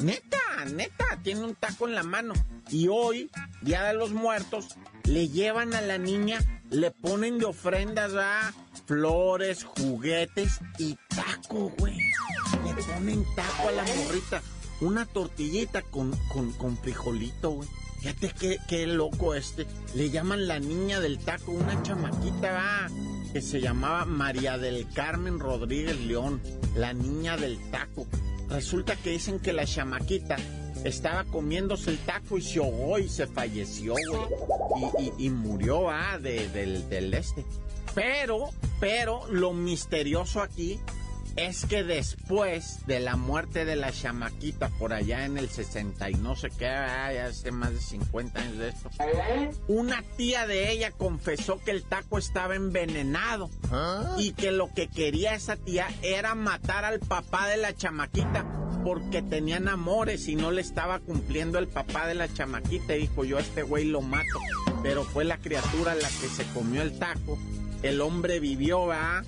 Neta, 0.02 0.64
neta, 0.72 1.18
tiene 1.22 1.44
un 1.44 1.54
taco 1.54 1.88
en 1.88 1.94
la 1.94 2.02
mano. 2.02 2.34
Y 2.70 2.88
hoy, 2.88 3.30
Día 3.62 3.84
de 3.84 3.94
los 3.94 4.10
Muertos, 4.12 4.76
le 5.04 5.28
llevan 5.28 5.74
a 5.74 5.80
la 5.80 5.98
niña, 5.98 6.40
le 6.70 6.90
ponen 6.90 7.38
de 7.38 7.46
ofrendas, 7.46 8.12
a 8.14 8.52
flores, 8.86 9.64
juguetes 9.64 10.60
y 10.78 10.96
taco, 11.08 11.72
güey. 11.78 11.96
Le 11.96 12.82
ponen 12.82 13.24
taco 13.34 13.68
a 13.68 13.72
la 13.72 13.82
morrita. 13.82 14.42
Una 14.80 15.06
tortillita 15.06 15.82
con, 15.82 16.14
con, 16.32 16.52
con 16.52 16.76
frijolito, 16.78 17.50
güey. 17.50 17.68
Fíjate 18.00 18.32
qué, 18.38 18.58
qué 18.66 18.86
loco 18.86 19.34
este. 19.34 19.66
Le 19.94 20.10
llaman 20.10 20.48
la 20.48 20.58
niña 20.58 21.00
del 21.00 21.18
taco, 21.18 21.52
una 21.52 21.82
chamaquita, 21.82 22.52
va, 22.52 22.88
que 23.32 23.40
se 23.40 23.60
llamaba 23.60 24.04
María 24.04 24.58
del 24.58 24.88
Carmen 24.92 25.38
Rodríguez 25.38 25.98
León, 26.00 26.40
la 26.74 26.92
niña 26.92 27.36
del 27.36 27.58
taco. 27.70 28.06
Resulta 28.48 28.96
que 28.96 29.10
dicen 29.10 29.38
que 29.38 29.52
la 29.52 29.64
chamaquita 29.64 30.36
estaba 30.84 31.24
comiéndose 31.24 31.90
el 31.90 31.98
taco 31.98 32.38
y 32.38 32.42
se 32.42 32.58
ahogó 32.58 32.98
y 32.98 33.08
se 33.08 33.26
falleció, 33.26 33.94
güey. 33.94 35.12
Y, 35.18 35.30
murió, 35.30 35.90
ah, 35.90 36.18
del, 36.18 36.88
del 36.88 37.14
este. 37.14 37.44
Pero, 37.94 38.50
pero, 38.80 39.26
lo 39.28 39.52
misterioso 39.52 40.40
aquí 40.40 40.80
es 41.46 41.64
que 41.64 41.84
después 41.84 42.86
de 42.86 43.00
la 43.00 43.16
muerte 43.16 43.64
de 43.64 43.76
la 43.76 43.92
chamaquita 43.92 44.68
por 44.68 44.92
allá 44.92 45.24
en 45.24 45.38
el 45.38 45.48
60 45.48 46.10
y 46.10 46.14
no 46.14 46.36
sé 46.36 46.50
qué, 46.50 46.68
hace 46.68 47.50
más 47.50 47.72
de 47.72 47.80
50 47.80 48.40
años 48.40 48.58
de 48.58 48.68
esto, 48.68 48.90
una 49.68 50.02
tía 50.16 50.46
de 50.46 50.70
ella 50.70 50.90
confesó 50.90 51.60
que 51.62 51.70
el 51.70 51.84
taco 51.84 52.18
estaba 52.18 52.56
envenenado 52.56 53.50
y 54.18 54.32
que 54.32 54.52
lo 54.52 54.72
que 54.72 54.88
quería 54.88 55.34
esa 55.34 55.56
tía 55.56 55.88
era 56.02 56.34
matar 56.34 56.84
al 56.84 57.00
papá 57.00 57.48
de 57.48 57.56
la 57.56 57.74
chamaquita 57.74 58.44
porque 58.84 59.22
tenían 59.22 59.68
amores 59.68 60.28
y 60.28 60.36
no 60.36 60.50
le 60.50 60.60
estaba 60.60 61.00
cumpliendo 61.00 61.58
el 61.58 61.68
papá 61.68 62.06
de 62.06 62.14
la 62.14 62.32
chamaquita. 62.32 62.96
Y 62.96 63.00
dijo, 63.00 63.24
yo 63.24 63.36
a 63.36 63.40
este 63.40 63.62
güey 63.62 63.84
lo 63.84 64.00
mato. 64.00 64.40
Pero 64.82 65.04
fue 65.04 65.24
la 65.24 65.36
criatura 65.36 65.94
la 65.94 66.08
que 66.08 66.28
se 66.28 66.44
comió 66.54 66.80
el 66.80 66.98
taco. 66.98 67.38
El 67.82 68.00
hombre 68.00 68.40
vivió, 68.40 68.86
¿va? 68.86 69.22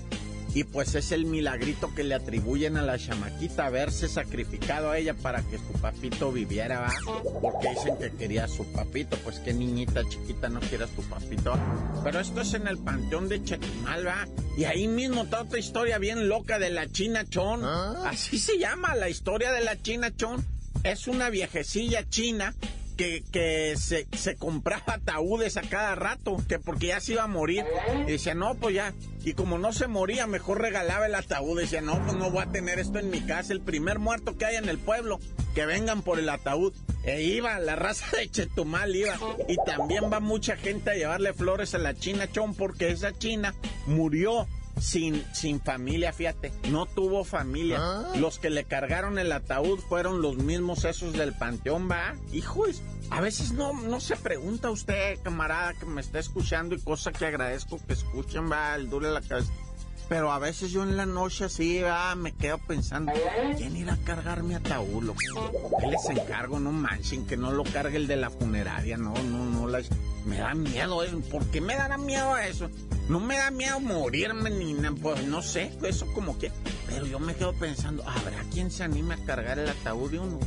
Y 0.55 0.65
pues 0.65 0.95
es 0.95 1.13
el 1.13 1.25
milagrito 1.25 1.95
que 1.95 2.05
le 2.05 2.15
atribuyen 2.15 2.77
a 2.77 2.83
la 2.83 2.99
chamaquita 2.99 3.67
haberse 3.67 4.07
sacrificado 4.07 4.91
a 4.91 4.99
ella 4.99 5.15
para 5.15 5.43
que 5.43 5.57
su 5.57 5.73
papito 5.81 6.31
viviera, 6.31 6.81
¿va? 6.81 6.93
Porque 7.41 7.71
dicen 7.71 7.97
que 7.99 8.11
quería 8.11 8.45
a 8.45 8.49
su 8.49 8.71
papito, 8.73 9.17
pues 9.25 9.39
qué 9.39 9.55
niñita 9.55 10.03
chiquita 10.09 10.51
no 10.51 10.61
quiere 10.61 10.85
a 10.85 10.89
su 10.89 11.03
papito. 11.09 11.59
Pero 12.05 12.21
esto 12.21 12.43
es 12.43 12.53
en 12.53 12.67
el 12.67 12.77
panteón 12.79 13.31
de 13.31 13.43
Chetumal, 13.43 14.07
¿va? 14.07 14.29
Y 14.57 14.65
ahí 14.65 14.89
mismo 14.89 15.23
está 15.23 15.41
otra 15.41 15.59
historia 15.59 15.97
bien 15.97 16.29
loca 16.29 16.59
de 16.59 16.69
la 16.69 16.87
China 16.87 17.25
Chon. 17.25 17.65
¿Ah? 17.65 18.11
Así 18.11 18.39
se 18.39 18.59
llama 18.59 18.95
la 18.95 19.09
historia 19.09 19.53
de 19.53 19.65
la 19.65 19.81
China 19.81 20.15
Chon. 20.15 20.45
Es 20.85 21.07
una 21.07 21.31
viejecilla 21.31 22.07
china 22.11 22.55
que, 22.97 23.75
se, 23.77 24.07
se, 24.17 24.37
compraba 24.37 24.95
ataúdes 24.95 25.57
a 25.57 25.63
cada 25.63 25.95
rato, 25.95 26.37
que 26.49 26.59
porque 26.59 26.89
ya 26.89 27.01
se 27.01 27.13
iba 27.13 27.25
a 27.25 27.29
morir. 27.29 27.65
Y 28.07 28.13
decía, 28.13 28.35
no, 28.35 28.55
pues 28.55 28.75
ya. 28.75 28.95
Y 29.25 29.35
como 29.35 29.59
no 29.59 29.73
se 29.73 29.87
moría, 29.87 30.27
mejor 30.27 30.61
regalaba 30.61 31.07
el 31.07 31.15
ataúd. 31.15 31.61
Decía, 31.61 31.81
no, 31.81 32.03
pues 32.05 32.17
no 32.17 32.31
voy 32.31 32.43
a 32.43 32.51
tener 32.51 32.79
esto 32.79 32.99
en 32.99 33.11
mi 33.11 33.21
casa. 33.21 33.53
El 33.53 33.61
primer 33.61 33.99
muerto 33.99 34.37
que 34.37 34.45
haya 34.45 34.59
en 34.59 34.69
el 34.69 34.79
pueblo, 34.79 35.21
que 35.55 35.67
vengan 35.67 36.03
por 36.03 36.19
el 36.19 36.29
ataúd. 36.29 36.73
E 37.05 37.23
iba, 37.23 37.59
la 37.59 37.77
raza 37.77 38.17
de 38.17 38.29
Chetumal 38.29 38.95
iba. 38.95 39.17
Y 39.49 39.57
también 39.67 40.05
va 40.13 40.21
mucha 40.21 40.57
gente 40.57 40.91
a 40.91 40.95
llevarle 40.95 41.33
flores 41.33 41.75
a 41.75 41.79
la 41.79 41.95
China 41.95 42.31
Chon, 42.31 42.55
porque 42.55 42.91
esa 42.91 43.13
China 43.13 43.55
murió 43.87 44.47
sin, 44.81 45.25
sin 45.35 45.61
familia, 45.61 46.13
fíjate. 46.13 46.53
No 46.71 46.87
tuvo 46.87 47.25
familia. 47.25 47.79
Ah. 47.81 48.13
Los 48.17 48.39
que 48.39 48.51
le 48.51 48.65
cargaron 48.65 49.19
el 49.19 49.33
ataúd 49.33 49.79
fueron 49.81 50.23
los 50.23 50.37
mismos 50.37 50.85
esos 50.85 51.13
del 51.13 51.35
panteón, 51.35 51.91
va. 51.91 52.15
Hijos, 52.33 52.83
a 53.11 53.21
veces 53.21 53.53
no, 53.53 53.73
no 53.73 54.01
se 54.01 54.17
pregunta 54.17 54.71
usted, 54.71 55.19
camarada, 55.23 55.75
que 55.75 55.87
me 55.87 56.01
está 56.01 56.19
escuchando 56.19 56.75
y 56.75 56.81
cosa 56.81 57.13
que 57.13 57.27
agradezco 57.27 57.79
que 57.87 57.93
escuchen, 57.93 58.51
va, 58.51 58.75
el 58.75 58.89
dure 58.89 59.11
la 59.11 59.21
cabeza. 59.21 59.53
Pero 60.13 60.31
a 60.31 60.39
veces 60.39 60.71
yo 60.71 60.83
en 60.83 60.99
la 60.99 61.07
noche 61.07 61.47
así, 61.47 61.81
va, 61.81 62.15
me 62.17 62.33
quedo 62.33 62.59
pensando, 62.59 63.11
¿quién 63.57 63.75
irá 63.75 63.95
a 63.95 63.97
cargar 63.97 64.43
mi 64.43 64.53
ataúd? 64.53 65.11
¿Qué 65.81 65.87
les 65.87 66.05
encargo? 66.11 66.61
No 66.61 66.71
manchen, 66.71 67.25
que 67.25 67.39
no 67.39 67.51
lo 67.51 67.65
cargue 67.65 67.97
el 67.97 68.07
de 68.07 68.17
la 68.17 68.29
funeraria, 68.29 68.99
no, 68.99 69.15
no, 69.15 69.47
no, 69.47 69.79
me 70.27 70.37
da 70.37 70.53
miedo 70.53 71.03
eso. 71.03 71.19
¿Por 71.31 71.47
qué 71.47 71.63
me 71.63 71.77
dará 71.77 71.97
miedo 71.97 72.37
eso? 72.37 72.69
No 73.09 73.21
me 73.21 73.39
da 73.39 73.51
miedo 73.51 73.81
morirme 73.81 74.51
ni 74.51 74.75
nada, 74.75 74.95
pues 75.01 75.25
no 75.25 75.41
sé, 75.41 75.73
eso 75.83 76.07
como 76.13 76.39
que. 76.39 76.53
Pero 76.89 77.07
yo 77.07 77.19
me 77.19 77.35
quedo 77.35 77.55
pensando, 77.55 78.07
¿habrá 78.07 78.45
quien 78.53 78.71
se 78.71 78.85
anime 78.85 79.15
a 79.15 79.25
cargar 79.25 79.59
el 79.59 79.71
ataúd 79.71 80.11
de 80.11 80.19
uno? 80.19 80.39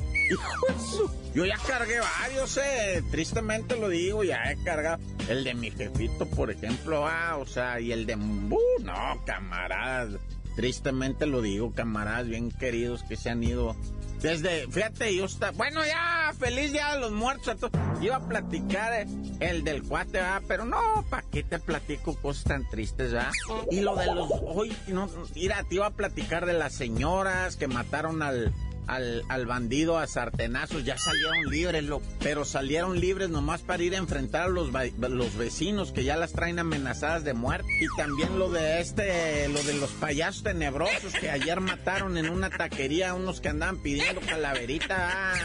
Yo 1.33 1.45
ya 1.45 1.57
cargué 1.67 1.99
varios, 1.99 2.57
eh. 2.57 3.03
Tristemente 3.11 3.77
lo 3.77 3.89
digo, 3.89 4.23
ya 4.23 4.51
he 4.51 4.63
cargado. 4.63 5.03
El 5.27 5.43
de 5.43 5.53
mi 5.53 5.71
jefito, 5.71 6.25
por 6.27 6.51
ejemplo, 6.51 7.07
ah, 7.07 7.37
o 7.37 7.45
sea, 7.45 7.79
y 7.79 7.91
el 7.91 8.05
de. 8.05 8.15
Uh, 8.15 8.59
no, 8.81 9.21
camaradas. 9.25 10.19
Tristemente 10.55 11.25
lo 11.25 11.41
digo, 11.41 11.73
camaradas 11.73 12.27
bien 12.27 12.49
queridos 12.49 13.03
que 13.03 13.17
se 13.17 13.29
han 13.29 13.43
ido 13.43 13.75
desde, 14.21 14.67
fíjate, 14.67 15.15
yo 15.15 15.25
está, 15.25 15.51
bueno, 15.51 15.85
ya, 15.85 16.33
feliz 16.39 16.71
día 16.71 16.93
de 16.93 16.99
los 16.99 17.11
muertos. 17.11 17.57
Iba 18.01 18.15
a 18.15 18.27
platicar 18.27 18.93
eh, 18.93 19.07
el 19.39 19.63
del 19.63 19.83
cuate, 19.83 20.13
¿verdad? 20.13 20.41
Pero 20.47 20.65
no, 20.65 21.05
¿para 21.09 21.21
qué 21.29 21.43
te 21.43 21.59
platico 21.59 22.15
cosas 22.15 22.43
tan 22.45 22.69
tristes, 22.69 23.11
¿verdad? 23.11 23.31
Y 23.69 23.81
lo 23.81 23.95
de 23.95 24.07
los, 24.07 24.29
hoy, 24.31 24.75
no, 24.87 25.07
mira, 25.35 25.63
te 25.69 25.75
iba 25.75 25.87
a 25.87 25.91
platicar 25.91 26.45
de 26.45 26.53
las 26.53 26.73
señoras 26.73 27.55
que 27.55 27.67
mataron 27.67 28.23
al, 28.23 28.51
al, 28.87 29.23
al, 29.29 29.45
bandido 29.45 29.97
a 29.97 30.07
sartenazos, 30.07 30.83
ya 30.83 30.97
salieron 30.97 31.49
libres, 31.49 31.83
lo, 31.83 32.01
pero 32.19 32.45
salieron 32.45 32.99
libres 32.99 33.29
nomás 33.29 33.61
para 33.61 33.83
ir 33.83 33.95
a 33.95 33.97
enfrentar 33.97 34.43
a 34.43 34.47
los, 34.47 34.69
los 34.71 35.37
vecinos 35.37 35.91
que 35.91 36.03
ya 36.03 36.17
las 36.17 36.33
traen 36.33 36.59
amenazadas 36.59 37.23
de 37.23 37.33
muerte. 37.33 37.67
Y 37.79 37.87
también 37.97 38.37
lo 38.39 38.49
de 38.49 38.81
este, 38.81 39.47
lo 39.49 39.61
de 39.63 39.73
los 39.73 39.91
payasos 39.91 40.43
tenebrosos 40.43 41.13
que 41.13 41.29
ayer 41.29 41.59
mataron 41.59 42.17
en 42.17 42.29
una 42.29 42.49
taquería 42.49 43.11
a 43.11 43.13
unos 43.13 43.41
que 43.41 43.49
andaban 43.49 43.77
pidiendo 43.77 44.21
calaverita. 44.21 45.43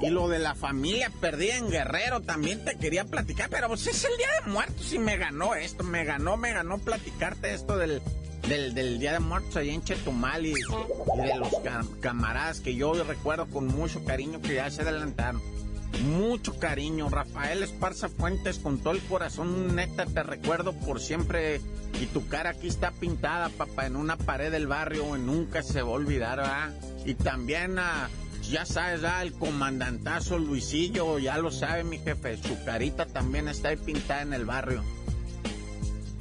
Y 0.00 0.10
lo 0.10 0.28
de 0.28 0.38
la 0.38 0.54
familia 0.54 1.10
perdida 1.20 1.56
en 1.56 1.70
Guerrero 1.70 2.20
también 2.20 2.64
te 2.64 2.76
quería 2.76 3.04
platicar, 3.04 3.48
pero 3.50 3.68
pues 3.68 3.86
es 3.86 4.04
el 4.04 4.16
día 4.16 4.28
de 4.44 4.50
muertos 4.50 4.92
y 4.92 4.98
me 4.98 5.16
ganó 5.16 5.54
esto, 5.54 5.84
me 5.84 6.04
ganó, 6.04 6.36
me 6.36 6.52
ganó 6.52 6.78
platicarte 6.78 7.54
esto 7.54 7.78
del, 7.78 8.02
del, 8.48 8.98
Día 8.98 9.12
de 9.12 9.20
Muertos 9.20 9.56
allá 9.56 9.72
en 9.72 9.82
Chetumal 9.82 10.46
y, 10.46 10.52
de 10.52 11.36
los 11.38 11.50
camaradas 12.00 12.60
que 12.60 12.74
yo 12.74 12.92
recuerdo 13.04 13.46
con 13.46 13.66
mucho 13.66 14.04
cariño 14.04 14.40
que 14.40 14.54
ya 14.54 14.70
se 14.70 14.82
adelantaron. 14.82 15.42
Mucho 16.04 16.58
cariño, 16.58 17.08
Rafael 17.08 17.62
Esparza 17.62 18.08
Fuentes, 18.08 18.58
con 18.58 18.78
todo 18.78 18.92
el 18.92 19.00
corazón, 19.00 19.74
neta, 19.74 20.04
te 20.04 20.22
recuerdo 20.22 20.74
por 20.74 21.00
siempre. 21.00 21.60
Y 22.00 22.06
tu 22.06 22.28
cara 22.28 22.50
aquí 22.50 22.68
está 22.68 22.90
pintada, 22.90 23.48
papá, 23.48 23.86
en 23.86 23.96
una 23.96 24.16
pared 24.16 24.52
del 24.52 24.66
barrio, 24.66 25.16
nunca 25.16 25.62
se 25.62 25.80
va 25.80 25.88
a 25.88 25.92
olvidar, 25.92 26.38
¿verdad? 26.38 26.74
Y 27.06 27.14
también 27.14 27.78
ya 28.50 28.66
sabes, 28.66 29.00
el 29.22 29.32
comandantazo 29.32 30.38
Luisillo, 30.38 31.18
ya 31.18 31.38
lo 31.38 31.50
sabe 31.50 31.82
mi 31.84 31.98
jefe, 31.98 32.36
su 32.36 32.62
carita 32.64 33.06
también 33.06 33.48
está 33.48 33.70
ahí 33.70 33.76
pintada 33.76 34.22
en 34.22 34.34
el 34.34 34.44
barrio. 34.44 34.84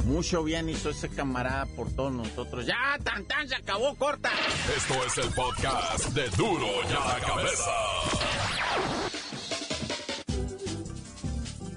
Mucho 0.06 0.44
bien 0.44 0.70
hizo 0.70 0.92
ese 0.92 1.10
camarada 1.10 1.66
por 1.66 1.92
todos 1.92 2.14
nosotros. 2.14 2.66
Ya, 2.66 2.76
tan 3.04 3.26
tan, 3.26 3.50
se 3.50 3.56
acabó, 3.56 3.96
corta. 3.96 4.30
Esto 4.78 4.94
es 5.06 5.18
el 5.18 5.34
podcast 5.34 6.06
de 6.10 6.30
Duro 6.38 6.68
ya 6.84 7.00
la 7.00 7.20
cabeza. 7.26 7.72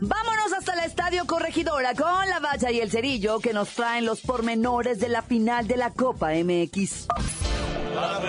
Vámonos 0.00 0.52
hasta 0.52 0.74
el 0.74 0.80
Estadio 0.80 1.26
Corregidora 1.26 1.94
con 1.94 2.28
la 2.28 2.38
valla 2.38 2.70
y 2.70 2.80
el 2.80 2.90
cerillo 2.90 3.40
que 3.40 3.52
nos 3.52 3.70
traen 3.70 4.04
los 4.04 4.20
pormenores 4.20 5.00
de 5.00 5.08
la 5.08 5.22
final 5.22 5.66
de 5.66 5.76
la 5.78 5.90
Copa 5.90 6.30
MX. 6.34 7.06
La 7.94 8.20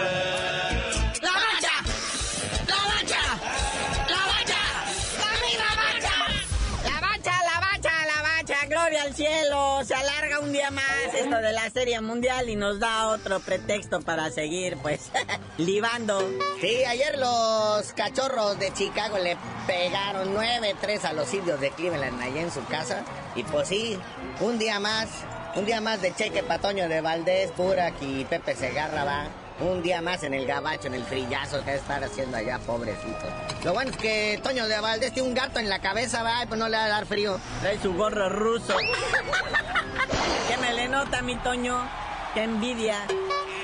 cielo, 9.20 9.84
se 9.84 9.94
alarga 9.94 10.40
un 10.40 10.54
día 10.54 10.72
más 10.72 11.14
esto 11.14 11.36
de 11.36 11.52
la 11.52 11.70
Serie 11.72 12.00
Mundial 12.00 12.48
y 12.48 12.56
nos 12.56 12.80
da 12.80 13.10
otro 13.10 13.42
pretexto 13.42 14.00
para 14.00 14.32
seguir, 14.32 14.78
pues, 14.78 15.12
libando. 15.58 16.22
Sí, 16.62 16.86
ayer 16.86 17.20
los 17.20 17.92
cachorros 17.92 18.58
de 18.60 18.72
Chicago 18.72 19.18
le 19.18 19.36
pegaron 19.68 20.34
9-3 20.34 21.04
a 21.04 21.12
los 21.12 21.34
indios 21.34 21.60
de 21.60 21.70
Cleveland 21.72 22.22
allá 22.22 22.40
en 22.40 22.50
su 22.50 22.64
casa. 22.68 23.04
Y 23.36 23.44
pues 23.44 23.68
sí, 23.68 24.00
un 24.40 24.58
día 24.58 24.80
más, 24.80 25.10
un 25.58 25.66
día 25.66 25.82
más 25.82 26.02
de 26.02 26.16
cheque 26.16 26.42
patoño 26.42 26.88
de 26.88 27.02
Valdés, 27.02 27.52
Purak 27.52 28.02
y 28.02 28.24
Pepe 28.24 28.56
Segarra 28.56 29.04
va. 29.04 29.28
Un 29.62 29.82
día 29.82 30.02
más 30.02 30.24
en 30.24 30.34
el 30.34 30.46
gabacho, 30.46 30.88
en 30.88 30.94
el 30.94 31.04
frillazo 31.04 31.64
que 31.66 31.76
estar 31.76 32.02
haciendo 32.02 32.38
allá, 32.38 32.60
pobrecito. 32.60 33.28
Lo 33.66 33.74
bueno 33.74 33.92
es 33.92 33.98
que 33.98 34.40
Toño 34.42 34.68
de 34.68 34.80
Valdés 34.80 35.14
tiene 35.14 35.28
un 35.28 35.36
gato 35.36 35.60
en 35.60 35.68
la 35.68 35.80
cabeza, 35.80 36.24
va, 36.24 36.46
pues 36.48 36.58
no 36.58 36.70
le 36.70 36.78
va 36.78 36.86
a 36.86 36.90
dar 36.90 37.06
frío. 37.06 37.40
Trae 37.60 37.78
su 37.82 37.94
gorro 37.94 38.30
ruso. 38.30 38.78
¿Qué 40.48 40.58
me 40.58 40.74
le 40.74 40.88
nota, 40.88 41.22
mi 41.22 41.36
Toño? 41.36 41.78
¡Qué 42.34 42.44
envidia! 42.44 43.06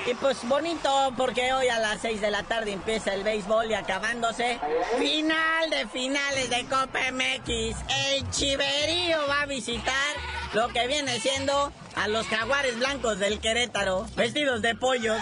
Y 0.06 0.14
pues 0.14 0.46
bonito, 0.46 1.14
porque 1.16 1.52
hoy 1.52 1.68
a 1.68 1.80
las 1.80 2.00
6 2.02 2.20
de 2.20 2.30
la 2.30 2.44
tarde 2.44 2.72
empieza 2.72 3.14
el 3.14 3.24
béisbol 3.24 3.70
y 3.70 3.74
acabándose. 3.74 4.60
Final 4.98 5.70
de 5.70 5.88
finales 5.88 6.48
de 6.50 6.64
Copa 6.66 6.98
MX. 7.10 7.76
El 8.12 8.30
Chiverío 8.30 9.18
va 9.28 9.42
a 9.42 9.46
visitar 9.46 10.14
lo 10.52 10.68
que 10.68 10.86
viene 10.86 11.18
siendo 11.18 11.72
a 11.96 12.06
los 12.06 12.26
jaguares 12.28 12.78
blancos 12.78 13.18
del 13.18 13.40
Querétaro, 13.40 14.06
vestidos 14.14 14.62
de 14.62 14.76
pollos. 14.76 15.20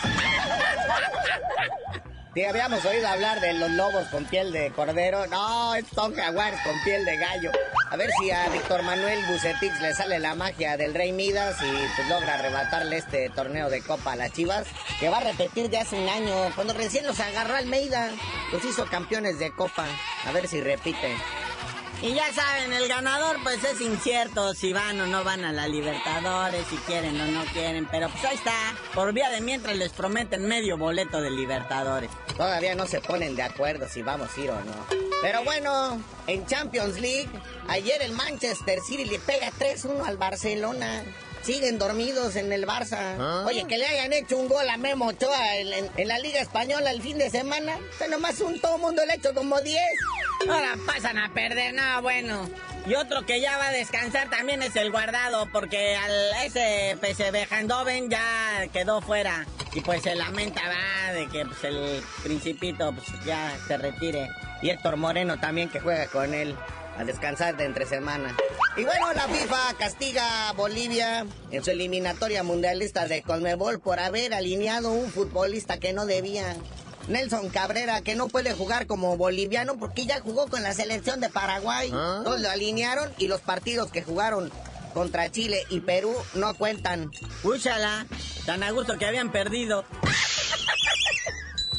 Sí, 2.35 2.45
habíamos 2.45 2.85
oído 2.85 3.07
hablar 3.07 3.41
de 3.41 3.53
los 3.53 3.71
lobos 3.71 4.09
con 4.09 4.25
piel 4.25 4.51
de 4.51 4.73
cordero. 4.73 5.25
No, 5.29 5.73
son 5.95 6.17
jaguares 6.17 6.61
con 6.63 6.75
piel 6.83 7.05
de 7.05 7.17
gallo. 7.17 7.53
A 7.93 7.97
ver 7.97 8.11
si 8.19 8.29
a 8.33 8.49
Víctor 8.49 8.83
Manuel 8.83 9.25
Bucetix 9.27 9.81
le 9.81 9.95
sale 9.95 10.19
la 10.19 10.35
magia 10.35 10.77
del 10.77 10.95
Rey 10.95 11.13
Midas 11.13 11.57
y 11.63 11.71
pues 11.95 12.09
logra 12.09 12.35
arrebatarle 12.35 12.97
este 12.97 13.31
torneo 13.31 13.71
de 13.71 13.83
Copa 13.83 14.13
a 14.13 14.17
las 14.17 14.33
Chivas, 14.33 14.67
que 14.99 15.09
va 15.09 15.19
a 15.19 15.21
repetir 15.21 15.71
de 15.71 15.79
hace 15.79 15.95
un 15.95 16.09
año, 16.09 16.35
cuando 16.57 16.73
recién 16.73 17.07
los 17.07 17.21
agarró 17.21 17.55
Almeida. 17.55 18.11
Los 18.51 18.65
hizo 18.65 18.85
campeones 18.87 19.39
de 19.39 19.53
Copa. 19.55 19.87
A 20.27 20.33
ver 20.33 20.49
si 20.49 20.61
repite. 20.61 21.15
Y 22.03 22.15
ya 22.15 22.33
saben, 22.33 22.73
el 22.73 22.87
ganador 22.87 23.39
pues 23.43 23.65
es 23.65 23.81
incierto 23.81 24.53
si 24.55 24.73
van 24.73 25.01
o 25.01 25.07
no 25.07 25.25
van 25.25 25.45
a 25.45 25.53
la 25.53 25.67
Libertadores, 25.67 26.67
si 26.69 26.77
quieren 26.77 27.19
o 27.21 27.27
no 27.27 27.45
quieren, 27.47 27.87
pero 27.91 28.11
pues 28.11 28.25
ahí 28.25 28.37
está, 28.37 28.75
por 28.95 29.13
vía 29.15 29.31
de 29.31 29.41
mientras 29.41 29.77
les 29.77 29.93
prometen 29.93 30.47
medio 30.47 30.77
boleto 30.77 31.23
de 31.23 31.31
Libertadores. 31.31 32.11
Todavía 32.37 32.75
no 32.75 32.87
se 32.87 33.01
ponen 33.01 33.37
de 33.37 33.43
acuerdo 33.43 33.89
si 33.89 34.03
vamos 34.03 34.29
a 34.37 34.41
ir 34.41 34.51
o 34.51 34.61
no. 34.61 34.87
Pero 35.23 35.43
bueno, 35.45 35.99
en 36.27 36.45
Champions 36.47 37.01
League, 37.01 37.31
ayer 37.69 38.03
el 38.03 38.13
Manchester 38.13 38.81
City 38.81 39.07
le 39.07 39.19
pega 39.19 39.51
3-1 39.59 40.05
al 40.05 40.19
Barcelona. 40.19 41.03
Siguen 41.45 41.79
dormidos 41.79 42.37
en 42.37 42.53
el 42.53 42.67
Barça. 42.67 43.45
Oye, 43.47 43.65
que 43.69 43.77
le 43.77 43.87
hayan 43.87 44.13
hecho 44.15 44.39
un 44.39 44.49
gol 44.49 44.69
a 44.69 44.77
Memo 44.79 45.07
Ochoa 45.09 45.57
en, 45.59 45.73
en- 45.73 45.91
en 45.97 46.09
la 46.09 46.19
Liga 46.19 46.41
Española 46.41 46.91
el 46.91 47.03
fin 47.03 47.19
de 47.19 47.29
semana. 47.29 47.77
Que 47.99 48.09
nomás 48.09 48.41
un 48.41 48.59
todo 48.61 48.79
mundo 48.79 49.05
le 49.05 49.13
ha 49.13 49.17
hecho 49.17 49.35
como 49.35 49.61
10. 49.61 49.79
Ahora 50.49 50.75
pasan 50.87 51.19
a 51.19 51.33
perder, 51.35 51.75
no, 51.75 52.01
bueno. 52.03 52.49
Y 52.87 52.95
otro 52.95 53.25
que 53.27 53.41
ya 53.41 53.57
va 53.59 53.69
a 53.69 53.73
descansar 53.73 54.29
también 54.31 54.63
es 54.63 54.75
el 54.77 54.91
guardado, 54.91 55.49
porque 55.53 55.97
al 55.97 56.13
ese 56.45 56.97
PSV 57.01 57.53
Eindhoven 57.53 58.11
ya 58.11 58.67
quedó 58.73 59.01
fuera. 59.01 59.47
Y 59.75 59.81
pues 59.81 60.03
se 60.03 60.15
lamenta, 60.15 60.63
va, 60.69 61.13
de 61.13 61.27
que 61.29 61.45
pues, 61.47 61.65
el 61.65 62.03
principito 62.23 62.93
pues, 62.95 63.07
ya 63.27 63.55
se 63.67 63.77
retire. 63.77 64.29
Y 64.63 64.71
Héctor 64.71 64.97
Moreno 64.97 65.39
también 65.41 65.69
que 65.69 65.81
juega 65.81 66.07
con 66.07 66.33
él 66.35 66.55
a 66.97 67.05
descansar 67.05 67.57
de 67.57 67.65
entre 67.65 67.87
semana. 67.87 68.37
Y 68.77 68.85
bueno, 68.85 69.13
la 69.13 69.29
FIFA 69.29 69.75
castiga 69.79 70.49
a 70.49 70.53
Bolivia 70.53 71.27
en 71.51 71.65
su 71.65 71.71
eliminatoria 71.71 72.43
mundialista 72.43 73.07
de 73.07 73.23
Conmebol 73.23 73.81
por 73.81 74.01
haber 74.01 74.35
alineado 74.35 74.91
un 74.91 75.11
futbolista 75.11 75.79
que 75.79 75.93
no 75.93 76.07
debía. 76.07 76.57
Nelson 77.09 77.51
Cabrera, 77.51 78.01
que 78.01 78.15
no 78.15 78.29
puede 78.29 78.55
jugar 78.55 78.87
como 78.87 79.17
boliviano 79.17 79.77
porque 79.77 80.07
ya 80.07 80.21
jugó 80.21 80.47
con 80.49 80.63
la 80.63 80.73
selección 80.73 81.21
de 81.21 81.29
Paraguay. 81.29 81.89
Entonces 81.89 82.43
lo 82.43 82.51
alinearon 82.51 83.11
y 83.19 83.29
los 83.29 83.41
partidos 83.41 83.91
que 83.91 84.03
jugaron 84.03 84.51
contra 84.95 85.31
Chile 85.31 85.65
y 85.69 85.81
Perú 85.81 86.15
no 86.35 86.55
cuentan. 86.55 87.11
Úchala, 87.43 88.07
tan 88.47 88.63
a 88.63 88.71
gusto 88.71 88.97
que 88.97 89.05
habían 89.05 89.31
perdido. 89.33 89.85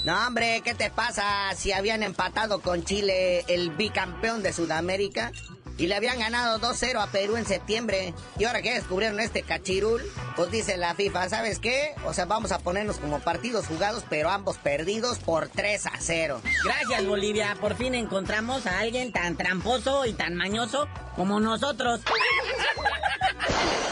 No, 0.06 0.28
hombre, 0.28 0.62
¿qué 0.64 0.76
te 0.76 0.92
pasa 0.92 1.52
si 1.58 1.72
habían 1.72 2.04
empatado 2.04 2.62
con 2.62 2.84
Chile, 2.84 3.44
el 3.48 3.72
bicampeón 3.72 4.44
de 4.44 4.54
Sudamérica? 4.54 5.32
Y 5.80 5.88
le 5.88 5.96
habían 5.96 6.20
ganado 6.20 6.60
2-0 6.60 7.02
a 7.02 7.08
Perú 7.08 7.38
en 7.38 7.46
septiembre. 7.48 8.14
Y 8.38 8.44
ahora 8.46 8.62
que 8.62 8.76
descubrieron 8.76 9.20
este 9.20 9.42
cachirul, 9.42 10.04
pues 10.36 10.52
dice 10.52 10.78
la 10.78 10.94
FIFA, 10.94 11.30
¿sabes 11.30 11.58
qué? 11.58 11.96
O 12.06 12.14
sea, 12.14 12.26
vamos 12.26 12.52
a 12.52 12.60
ponernos 12.60 12.98
como 12.98 13.20
partidos 13.20 13.66
jugados, 13.66 14.04
pero 14.08 14.30
ambos 14.30 14.58
perdidos 14.60 15.18
por 15.18 15.50
3 15.50 15.88
a 15.88 15.94
0. 15.98 16.40
Gracias, 16.64 17.06
Bolivia. 17.08 17.58
Por 17.60 17.76
fin 17.76 17.96
encontramos 17.96 18.68
a 18.68 18.80
alguien 18.82 19.12
tan 19.12 19.36
tramposo 19.36 20.06
y 20.06 20.14
tan 20.14 20.36
mañoso 20.36 20.88
como 21.16 21.40
nosotros. 21.40 22.02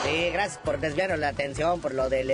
Sí, 0.04 0.30
gracias 0.32 0.60
por 0.64 0.80
desviarnos 0.80 1.18
la 1.18 1.30
atención 1.30 1.82
por 1.82 1.96
lo 1.96 2.08
del... 2.08 2.30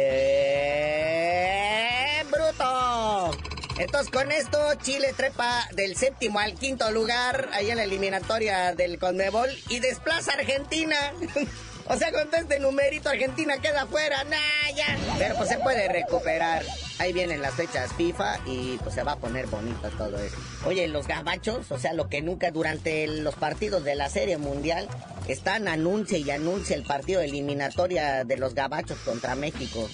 Entonces 3.79 4.11
con 4.11 4.29
esto 4.29 4.57
Chile 4.81 5.13
trepa 5.15 5.65
del 5.71 5.95
séptimo 5.95 6.39
al 6.39 6.53
quinto 6.53 6.91
lugar 6.91 7.47
ahí 7.53 7.71
en 7.71 7.77
la 7.77 7.85
eliminatoria 7.85 8.75
del 8.75 8.99
Conmebol 8.99 9.49
y 9.69 9.79
desplaza 9.79 10.33
a 10.33 10.35
Argentina. 10.35 10.97
o 11.87 11.95
sea, 11.95 12.11
con 12.11 12.27
este 12.33 12.59
numerito 12.59 13.07
Argentina 13.07 13.57
queda 13.59 13.85
fuera. 13.85 14.25
Nah, 14.25 14.75
ya. 14.75 14.97
Pero 15.17 15.35
pues 15.35 15.47
se 15.47 15.57
puede 15.59 15.87
recuperar. 15.87 16.65
Ahí 16.97 17.13
vienen 17.13 17.41
las 17.41 17.53
fechas 17.53 17.93
FIFA 17.93 18.41
y 18.45 18.77
pues 18.83 18.95
se 18.95 19.03
va 19.03 19.13
a 19.13 19.15
poner 19.15 19.47
bonito 19.47 19.89
todo 19.97 20.19
eso. 20.19 20.35
Oye, 20.65 20.89
los 20.89 21.07
gabachos, 21.07 21.71
o 21.71 21.79
sea, 21.79 21.93
lo 21.93 22.09
que 22.09 22.21
nunca 22.21 22.51
durante 22.51 23.07
los 23.07 23.35
partidos 23.35 23.85
de 23.85 23.95
la 23.95 24.09
Serie 24.09 24.37
Mundial 24.37 24.89
están 25.29 25.69
anuncia 25.69 26.17
y 26.17 26.29
anuncia 26.29 26.75
el 26.75 26.83
partido 26.83 27.21
de 27.21 27.27
eliminatoria 27.27 28.25
de 28.25 28.35
los 28.35 28.55
gabachos 28.55 28.97
contra 29.05 29.35
México. 29.35 29.87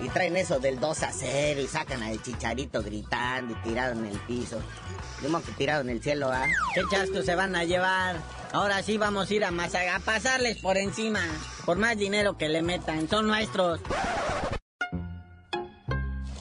Y 0.00 0.08
traen 0.08 0.36
eso 0.36 0.58
del 0.58 0.80
2 0.80 1.02
a 1.02 1.12
0 1.12 1.60
y 1.60 1.66
sacan 1.66 2.02
al 2.02 2.22
chicharito 2.22 2.82
gritando 2.82 3.52
y 3.52 3.68
tirado 3.68 3.92
en 3.92 4.06
el 4.06 4.18
piso. 4.20 4.60
Dimos 5.20 5.42
que 5.44 5.52
tirado 5.52 5.82
en 5.82 5.90
el 5.90 6.02
cielo, 6.02 6.30
¿ah? 6.32 6.46
¿Qué 6.74 6.82
chasco 6.90 7.22
se 7.22 7.34
van 7.34 7.54
a 7.54 7.64
llevar? 7.64 8.16
Ahora 8.52 8.82
sí 8.82 8.98
vamos 8.98 9.30
a 9.30 9.34
ir 9.34 9.44
a 9.44 9.50
Mazaga 9.50 9.96
a 9.96 10.00
pasarles 10.00 10.58
por 10.58 10.76
encima. 10.76 11.20
Por 11.64 11.78
más 11.78 11.96
dinero 11.96 12.36
que 12.36 12.48
le 12.48 12.62
metan, 12.62 13.08
son 13.08 13.28
nuestros. 13.28 13.80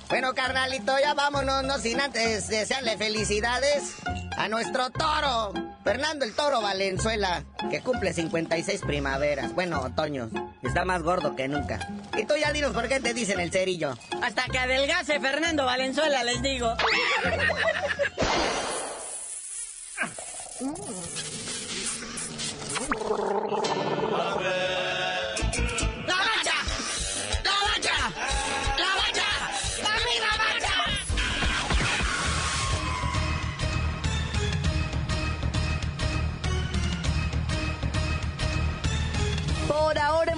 Bueno, 0.09 0.33
carnalito, 0.33 0.93
ya 0.99 1.13
vámonos, 1.13 1.63
no 1.63 1.77
sin 1.77 2.01
antes 2.01 2.49
desearle 2.49 2.97
felicidades 2.97 3.95
a 4.35 4.49
nuestro 4.49 4.89
toro, 4.89 5.53
Fernando 5.83 6.25
el 6.25 6.33
Toro 6.33 6.61
Valenzuela, 6.61 7.43
que 7.71 7.81
cumple 7.81 8.13
56 8.13 8.81
primaveras, 8.81 9.53
bueno, 9.55 9.81
otoños, 9.81 10.29
está 10.61 10.85
más 10.85 11.01
gordo 11.01 11.35
que 11.35 11.47
nunca. 11.47 11.79
Y 12.17 12.25
tú 12.25 12.35
ya 12.39 12.51
dinos 12.51 12.71
por 12.71 12.87
qué 12.87 12.99
te 12.99 13.13
dicen 13.13 13.39
el 13.39 13.51
cerillo. 13.51 13.97
Hasta 14.21 14.45
que 14.45 14.59
adelgace 14.59 15.19
Fernando 15.19 15.65
Valenzuela, 15.65 16.23
les 16.23 16.41
digo. 16.41 16.75